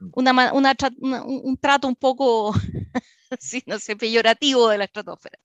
Mm. 0.00 0.10
un 0.14 1.56
trato 1.58 1.88
un 1.88 1.96
poco, 1.96 2.52
no 3.66 3.78
sé, 3.78 3.96
peyorativo 3.96 4.68
de 4.68 4.78
la 4.78 4.84
estratosfera. 4.84 5.38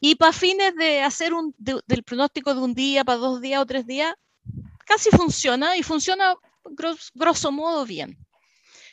Y 0.00 0.16
para 0.16 0.32
fines 0.32 0.74
de 0.76 1.02
hacer 1.02 1.32
un, 1.32 1.54
del 1.58 2.02
pronóstico 2.02 2.54
de 2.54 2.60
un 2.60 2.74
día, 2.74 3.04
para 3.04 3.18
dos 3.18 3.40
días 3.40 3.60
o 3.62 3.66
tres 3.66 3.86
días, 3.86 4.14
casi 4.86 5.10
funciona 5.10 5.76
y 5.76 5.82
funciona 5.82 6.34
grosso 7.14 7.52
modo 7.52 7.86
bien. 7.86 8.18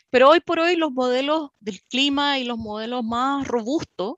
Pero 0.09 0.29
hoy 0.29 0.41
por 0.41 0.59
hoy 0.59 0.75
los 0.75 0.91
modelos 0.91 1.51
del 1.59 1.81
clima 1.83 2.39
y 2.39 2.43
los 2.43 2.57
modelos 2.57 3.03
más 3.03 3.47
robustos 3.47 4.15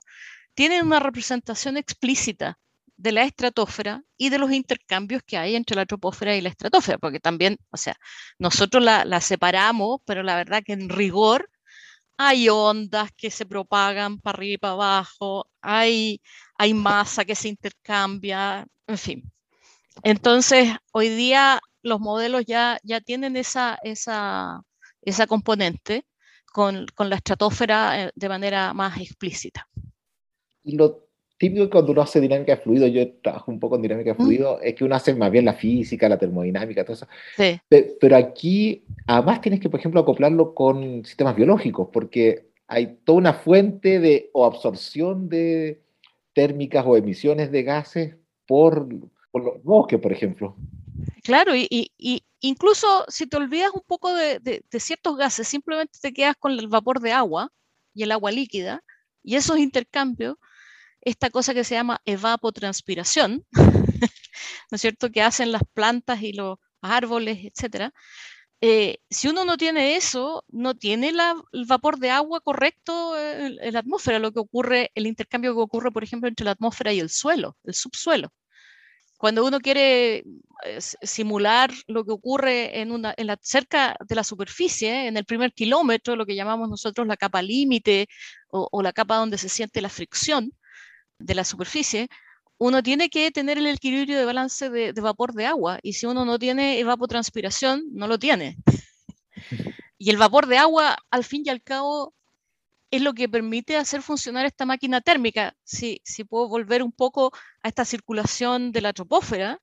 tienen 0.55 0.85
una 0.85 0.99
representación 0.99 1.77
explícita 1.77 2.59
de 3.03 3.11
la 3.11 3.23
estratosfera 3.23 4.01
y 4.17 4.29
de 4.29 4.39
los 4.39 4.49
intercambios 4.53 5.21
que 5.23 5.37
hay 5.37 5.57
entre 5.57 5.75
la 5.75 5.85
troposfera 5.85 6.37
y 6.37 6.41
la 6.41 6.47
estratosfera, 6.47 6.97
porque 6.97 7.19
también, 7.19 7.57
o 7.69 7.75
sea, 7.75 7.97
nosotros 8.39 8.81
la, 8.81 9.19
separamos, 9.19 9.99
pero 10.05 10.23
la 10.23 10.37
verdad 10.37 10.63
que 10.65 10.71
en 10.71 10.87
rigor 10.87 11.49
hay 12.17 12.47
ondas 12.47 13.11
que 13.17 13.29
se 13.29 13.45
propagan 13.45 14.21
para 14.21 14.37
arriba 14.37 14.53
y 14.53 14.57
para 14.57 14.73
abajo, 14.73 15.49
hay, 15.61 16.21
hay 16.57 16.73
masa 16.73 17.25
que 17.25 17.35
se 17.35 17.49
intercambia, 17.49 18.65
en 18.87 18.97
fin. 18.97 19.31
Entonces, 20.03 20.69
hoy 20.93 21.09
día 21.09 21.59
los 21.81 21.99
modelos 21.99 22.45
ya, 22.45 22.79
ya 22.83 23.01
tienen 23.01 23.35
esa, 23.35 23.77
esa, 23.83 24.61
esa 25.01 25.27
componente 25.27 26.05
con, 26.53 26.85
con 26.95 27.09
la 27.09 27.17
estratosfera 27.17 28.05
eh, 28.05 28.11
de 28.15 28.29
manera 28.29 28.73
más 28.73 28.97
explícita. 28.97 29.67
Y 30.63 30.77
lo 30.77 31.12
típico 31.43 31.69
cuando 31.69 31.91
uno 31.91 32.01
hace 32.01 32.21
dinámica 32.21 32.55
de 32.55 32.61
fluido, 32.61 32.87
yo 32.87 33.15
trabajo 33.15 33.51
un 33.51 33.59
poco 33.59 33.75
en 33.75 33.81
dinámica 33.81 34.11
de 34.11 34.15
fluido, 34.15 34.61
es 34.61 34.75
que 34.75 34.85
uno 34.85 34.95
hace 34.95 35.13
más 35.13 35.29
bien 35.29 35.43
la 35.43 35.53
física, 35.53 36.07
la 36.07 36.17
termodinámica, 36.17 36.85
todo 36.85 36.93
eso. 36.93 37.07
Sí. 37.35 37.59
Pero 37.99 38.15
aquí, 38.15 38.85
además 39.07 39.41
tienes 39.41 39.59
que, 39.59 39.69
por 39.69 39.77
ejemplo, 39.77 39.99
acoplarlo 39.99 40.55
con 40.55 41.03
sistemas 41.03 41.35
biológicos, 41.35 41.89
porque 41.91 42.47
hay 42.67 42.97
toda 43.03 43.17
una 43.17 43.33
fuente 43.33 43.99
de 43.99 44.29
o 44.31 44.45
absorción 44.45 45.27
de 45.27 45.81
térmicas 46.31 46.85
o 46.87 46.95
emisiones 46.95 47.51
de 47.51 47.63
gases 47.63 48.15
por, 48.47 48.87
los 49.33 49.63
bosques, 49.63 49.99
por 49.99 50.13
ejemplo. 50.13 50.55
Claro, 51.23 51.53
y, 51.55 51.91
incluso 52.39 52.87
si 53.09 53.27
te 53.27 53.35
olvidas 53.35 53.71
un 53.73 53.83
poco 53.85 54.15
de, 54.15 54.39
de, 54.39 54.79
ciertos 54.79 55.17
gases, 55.17 55.45
simplemente 55.45 55.99
te 56.01 56.13
quedas 56.13 56.37
con 56.39 56.53
el 56.53 56.69
vapor 56.69 57.01
de 57.01 57.11
agua 57.11 57.51
y 57.93 58.03
el 58.03 58.13
agua 58.13 58.31
líquida, 58.31 58.81
y 59.21 59.35
esos 59.35 59.57
intercambios, 59.57 60.37
esta 61.05 61.29
cosa 61.29 61.53
que 61.53 61.63
se 61.63 61.75
llama 61.75 62.01
evapotranspiración, 62.05 63.45
¿no 63.51 64.75
es 64.75 64.81
cierto?, 64.81 65.11
que 65.11 65.21
hacen 65.21 65.51
las 65.51 65.63
plantas 65.73 66.21
y 66.21 66.33
los 66.33 66.57
árboles, 66.81 67.39
etcétera, 67.43 67.93
eh, 68.61 68.99
si 69.09 69.27
uno 69.27 69.43
no 69.43 69.57
tiene 69.57 69.97
eso, 69.97 70.45
no 70.47 70.75
tiene 70.75 71.09
el 71.09 71.65
vapor 71.65 71.99
de 71.99 72.11
agua 72.11 72.39
correcto 72.39 73.19
en, 73.19 73.73
la 73.73 73.79
atmósfera, 73.79 74.19
lo 74.19 74.31
que 74.31 74.39
ocurre, 74.39 74.91
el 74.95 75.05
intercambio 75.05 75.53
que 75.53 75.61
ocurre, 75.61 75.91
por 75.91 76.03
ejemplo, 76.03 76.29
entre 76.29 76.45
la 76.45 76.51
atmósfera 76.51 76.93
y 76.93 76.99
el 77.01 77.09
suelo, 77.09 77.57
el 77.65 77.73
subsuelo. 77.73 78.29
Cuando 79.17 79.45
uno 79.45 79.59
quiere 79.59 80.23
eh, 80.65 80.79
simular 80.79 81.71
lo 81.87 82.05
que 82.05 82.11
ocurre 82.11 82.81
en 82.81 82.91
una, 82.91 83.13
la, 83.17 83.37
cerca 83.41 83.97
de 84.07 84.15
la 84.15 84.23
superficie, 84.23 85.07
en 85.07 85.17
el 85.17 85.25
primer 85.25 85.53
kilómetro, 85.53 86.15
lo 86.15 86.25
que 86.25 86.35
llamamos 86.35 86.69
nosotros 86.69 87.07
la 87.07 87.17
capa 87.17 87.41
límite 87.41 88.07
o 88.49 88.81
la 88.81 88.93
capa 88.93 89.17
donde 89.17 89.37
se 89.37 89.49
siente 89.49 89.81
la 89.81 89.89
fricción 89.89 90.53
de 91.23 91.35
la 91.35 91.43
superficie, 91.43 92.09
uno 92.57 92.83
tiene 92.83 93.09
que 93.09 93.31
tener 93.31 93.57
el 93.57 93.67
equilibrio 93.67 94.17
de 94.17 94.25
balance 94.25 94.69
de, 94.69 94.91
vapor 94.93 95.33
de 95.33 95.45
agua 95.45 95.79
y 95.81 95.93
si 95.93 96.05
uno 96.05 96.25
no 96.25 96.39
tiene 96.39 96.79
evapotranspiración, 96.79 97.83
no 97.91 98.07
lo 98.07 98.19
tiene. 98.19 98.57
Y 99.99 100.09
el 100.09 100.17
vapor 100.17 100.47
de 100.47 100.57
agua, 100.57 100.97
al 101.11 101.23
fin 101.23 101.43
y 101.45 101.49
al 101.49 101.61
cabo, 101.61 102.13
es 102.91 103.01
lo 103.01 103.13
que 103.13 103.29
permite 103.29 103.77
hacer 103.77 104.01
funcionar 104.01 104.45
esta 104.45 104.65
máquina 104.65 104.99
térmica. 104.99 105.55
Si, 105.63 106.01
si 106.03 106.25
puedo 106.25 106.49
volver 106.49 106.83
un 106.83 106.91
poco 106.91 107.31
a 107.61 107.69
esta 107.69 107.85
circulación 107.85 108.73
de 108.73 108.81
la 108.81 108.91
tropósfera, 108.91 109.61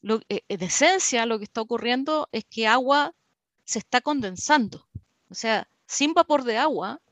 lo, 0.00 0.22
eh, 0.30 0.44
en 0.48 0.62
esencia 0.62 1.26
lo 1.26 1.36
que 1.36 1.44
está 1.44 1.60
ocurriendo 1.60 2.26
es 2.32 2.44
que 2.48 2.66
agua 2.66 3.14
se 3.64 3.80
está 3.80 4.00
condensando. 4.00 4.88
O 5.28 5.34
sea, 5.34 5.68
sin 5.86 6.14
vapor 6.14 6.42
de 6.44 6.56
agua, 6.56 7.02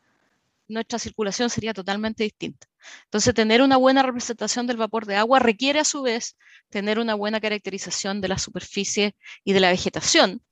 nuestra 0.67 0.99
circulación 0.99 1.51
sería 1.51 1.75
totalmente 1.75 2.25
distinta. 2.25 2.70
Entonces, 3.05 3.35
tener 3.35 3.63
una 3.63 3.77
buena 3.77 4.03
representación 4.03 4.67
del 4.67 4.77
vapor 4.77 5.07
de 5.07 5.17
agua 5.17 5.39
requiere 5.39 5.81
a 5.81 5.85
su 5.85 6.03
vez 6.03 6.37
tener 6.69 6.99
una 6.99 7.15
buena 7.15 7.41
caracterización 7.41 8.21
de 8.21 8.29
la 8.29 8.39
superficie 8.39 9.15
y 9.45 9.53
de 9.53 9.61
la 9.61 9.71
vegetación, 9.71 10.43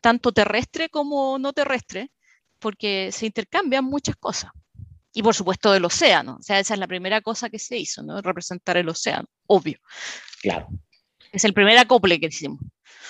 tanto 0.00 0.32
terrestre 0.32 0.88
como 0.88 1.38
no 1.38 1.52
terrestre, 1.52 2.10
porque 2.58 3.10
se 3.12 3.26
intercambian 3.26 3.84
muchas 3.84 4.16
cosas. 4.16 4.50
Y 5.12 5.22
por 5.22 5.34
supuesto 5.34 5.70
del 5.72 5.84
océano, 5.84 6.38
o 6.40 6.42
sea, 6.42 6.58
esa 6.58 6.74
es 6.74 6.80
la 6.80 6.88
primera 6.88 7.20
cosa 7.20 7.48
que 7.48 7.58
se 7.58 7.78
hizo, 7.78 8.02
¿no? 8.02 8.20
Representar 8.20 8.76
el 8.76 8.88
océano, 8.88 9.26
obvio. 9.46 9.78
Claro. 10.42 10.68
Es 11.30 11.44
el 11.44 11.52
primer 11.52 11.78
acople 11.78 12.18
que 12.18 12.26
hicimos. 12.26 12.60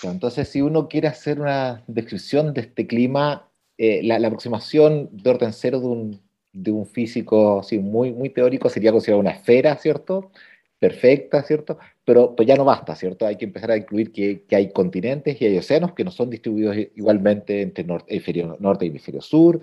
Entonces, 0.02 0.48
si 0.48 0.60
uno 0.60 0.88
quiere 0.88 1.08
hacer 1.08 1.40
una 1.40 1.82
descripción 1.86 2.52
de 2.52 2.62
este 2.62 2.86
clima, 2.86 3.50
eh, 3.78 4.02
la, 4.02 4.18
la, 4.18 4.28
aproximación 4.28 5.08
de 5.12 5.30
orden 5.30 5.52
cero 5.52 5.80
de 5.80 5.86
un, 5.86 6.23
de 6.54 6.70
un 6.70 6.86
físico 6.86 7.60
así, 7.60 7.78
muy, 7.78 8.12
muy 8.12 8.30
teórico 8.30 8.70
sería 8.70 8.92
considerado 8.92 9.20
una 9.20 9.32
esfera, 9.32 9.76
¿cierto? 9.76 10.30
Perfecta, 10.78 11.42
¿cierto? 11.42 11.78
Pero 12.04 12.34
pues 12.36 12.46
ya 12.46 12.56
no 12.56 12.64
basta, 12.64 12.94
¿cierto? 12.94 13.26
Hay 13.26 13.36
que 13.36 13.44
empezar 13.44 13.72
a 13.72 13.76
incluir 13.76 14.12
que, 14.12 14.44
que 14.44 14.56
hay 14.56 14.72
continentes 14.72 15.40
y 15.40 15.46
hay 15.46 15.58
océanos 15.58 15.92
que 15.94 16.04
no 16.04 16.12
son 16.12 16.30
distribuidos 16.30 16.76
igualmente 16.94 17.60
entre 17.60 17.84
norte, 17.84 18.12
hemisferio 18.12 18.56
norte 18.60 18.84
y 18.84 18.88
hemisferio 18.88 19.20
sur, 19.20 19.60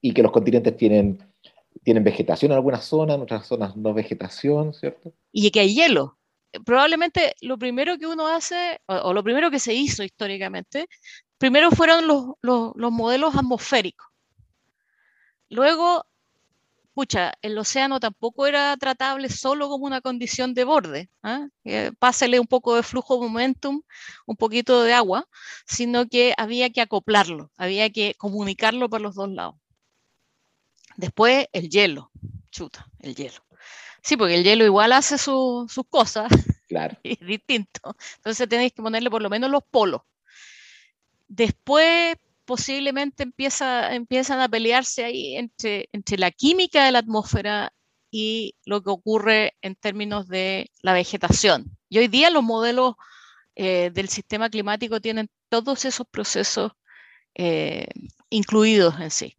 y 0.00 0.14
que 0.14 0.22
los 0.22 0.30
continentes 0.30 0.76
tienen, 0.76 1.18
tienen 1.82 2.04
vegetación 2.04 2.52
en 2.52 2.56
algunas 2.56 2.84
zonas, 2.84 3.16
en 3.16 3.22
otras 3.22 3.46
zonas 3.46 3.76
no 3.76 3.92
vegetación, 3.92 4.72
¿cierto? 4.72 5.12
Y 5.32 5.50
que 5.50 5.60
hay 5.60 5.74
hielo. 5.74 6.18
Probablemente 6.64 7.34
lo 7.40 7.58
primero 7.58 7.98
que 7.98 8.06
uno 8.06 8.28
hace, 8.28 8.80
o, 8.86 9.12
lo 9.12 9.24
primero 9.24 9.50
que 9.50 9.58
se 9.58 9.74
hizo 9.74 10.04
históricamente, 10.04 10.86
primero 11.36 11.70
fueron 11.72 12.06
los, 12.06 12.26
los, 12.42 12.72
los 12.76 12.92
modelos 12.92 13.34
atmosféricos. 13.34 14.06
Luego 15.50 16.04
escucha, 16.98 17.32
el 17.42 17.56
océano 17.56 18.00
tampoco 18.00 18.48
era 18.48 18.76
tratable 18.76 19.28
solo 19.28 19.68
como 19.68 19.86
una 19.86 20.00
condición 20.00 20.52
de 20.52 20.64
borde, 20.64 21.08
¿ah? 21.22 21.46
pásele 22.00 22.40
un 22.40 22.48
poco 22.48 22.74
de 22.74 22.82
flujo 22.82 23.22
momentum, 23.22 23.82
un 24.26 24.36
poquito 24.36 24.82
de 24.82 24.94
agua, 24.94 25.28
sino 25.64 26.08
que 26.08 26.34
había 26.36 26.70
que 26.70 26.80
acoplarlo, 26.80 27.52
había 27.56 27.90
que 27.90 28.14
comunicarlo 28.18 28.90
por 28.90 29.00
los 29.00 29.14
dos 29.14 29.30
lados. 29.30 29.54
Después 30.96 31.46
el 31.52 31.68
hielo, 31.68 32.10
chuta, 32.50 32.84
el 32.98 33.14
hielo. 33.14 33.44
Sí, 34.02 34.16
porque 34.16 34.34
el 34.34 34.42
hielo 34.42 34.64
igual 34.64 34.92
hace 34.92 35.18
sus 35.18 35.70
cosas, 35.88 36.28
claro. 36.68 36.98
es 37.04 37.20
distinto. 37.20 37.94
Entonces 38.16 38.48
tenéis 38.48 38.72
que 38.72 38.82
ponerle 38.82 39.08
por 39.08 39.22
lo 39.22 39.30
menos 39.30 39.52
los 39.52 39.62
polos. 39.62 40.02
Después 41.28 42.16
posiblemente 42.48 43.24
empieza, 43.24 43.94
empiezan 43.94 44.40
a 44.40 44.48
pelearse 44.48 45.04
ahí 45.04 45.36
entre, 45.36 45.90
entre 45.92 46.16
la 46.16 46.30
química 46.30 46.86
de 46.86 46.92
la 46.92 47.00
atmósfera 47.00 47.74
y 48.10 48.54
lo 48.64 48.82
que 48.82 48.88
ocurre 48.88 49.52
en 49.60 49.74
términos 49.74 50.28
de 50.28 50.70
la 50.80 50.94
vegetación. 50.94 51.76
Y 51.90 51.98
hoy 51.98 52.08
día 52.08 52.30
los 52.30 52.42
modelos 52.42 52.94
eh, 53.54 53.90
del 53.92 54.08
sistema 54.08 54.48
climático 54.48 54.98
tienen 54.98 55.28
todos 55.50 55.84
esos 55.84 56.06
procesos 56.10 56.72
eh, 57.34 57.86
incluidos 58.30 58.98
en 58.98 59.10
sí. 59.10 59.36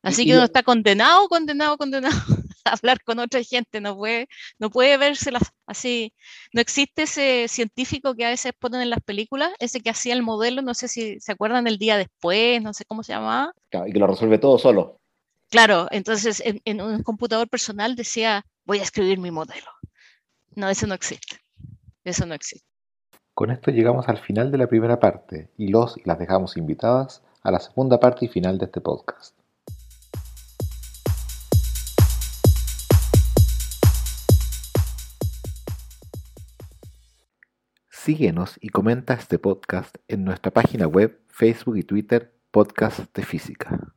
Así 0.00 0.24
que 0.24 0.34
uno 0.34 0.44
está 0.44 0.62
condenado, 0.62 1.26
condenado, 1.26 1.76
condenado 1.76 2.16
hablar 2.82 3.02
con 3.02 3.18
otra 3.18 3.42
gente, 3.42 3.80
no 3.80 3.96
puede, 3.96 4.28
no 4.58 4.70
puede 4.70 4.96
verse 4.96 5.30
así. 5.66 6.12
No 6.52 6.60
existe 6.60 7.02
ese 7.02 7.46
científico 7.48 8.14
que 8.14 8.26
a 8.26 8.30
veces 8.30 8.52
ponen 8.58 8.82
en 8.82 8.90
las 8.90 9.00
películas, 9.00 9.52
ese 9.58 9.80
que 9.80 9.90
hacía 9.90 10.14
el 10.14 10.22
modelo, 10.22 10.62
no 10.62 10.74
sé 10.74 10.88
si 10.88 11.20
se 11.20 11.32
acuerdan 11.32 11.66
el 11.66 11.78
día 11.78 11.96
después, 11.96 12.62
no 12.62 12.72
sé 12.72 12.84
cómo 12.84 13.02
se 13.02 13.12
llamaba. 13.12 13.52
y 13.86 13.92
que 13.92 13.98
lo 13.98 14.06
resuelve 14.06 14.38
todo 14.38 14.58
solo. 14.58 15.00
Claro, 15.50 15.86
entonces 15.90 16.42
en, 16.44 16.80
un 16.80 17.02
computador 17.02 17.48
personal 17.48 17.94
decía, 17.94 18.44
voy 18.64 18.80
a 18.80 18.82
escribir 18.82 19.18
mi 19.18 19.30
modelo. 19.30 19.70
No, 20.56 20.68
eso 20.68 20.86
no 20.86 20.94
existe. 20.94 21.36
Eso 22.02 22.26
no 22.26 22.34
existe. 22.34 22.66
Con 23.34 23.50
esto 23.50 23.70
llegamos 23.70 24.08
al 24.08 24.18
final 24.18 24.50
de 24.50 24.58
la 24.58 24.66
primera 24.66 25.00
parte 25.00 25.50
y 25.56 25.68
los 25.68 25.96
y 25.96 26.02
las 26.04 26.18
dejamos 26.18 26.56
invitadas 26.56 27.22
a 27.42 27.50
la 27.50 27.60
segunda 27.60 27.98
parte 28.00 28.24
y 28.24 28.28
final 28.28 28.58
de 28.58 28.66
este 28.66 28.80
podcast. 28.80 29.34
Síguenos 38.04 38.58
y 38.60 38.68
comenta 38.68 39.14
este 39.14 39.38
podcast 39.38 39.96
en 40.08 40.24
nuestra 40.24 40.50
página 40.50 40.86
web, 40.86 41.22
Facebook 41.28 41.78
y 41.78 41.84
Twitter, 41.84 42.34
Podcast 42.50 43.16
de 43.16 43.22
Física. 43.22 43.93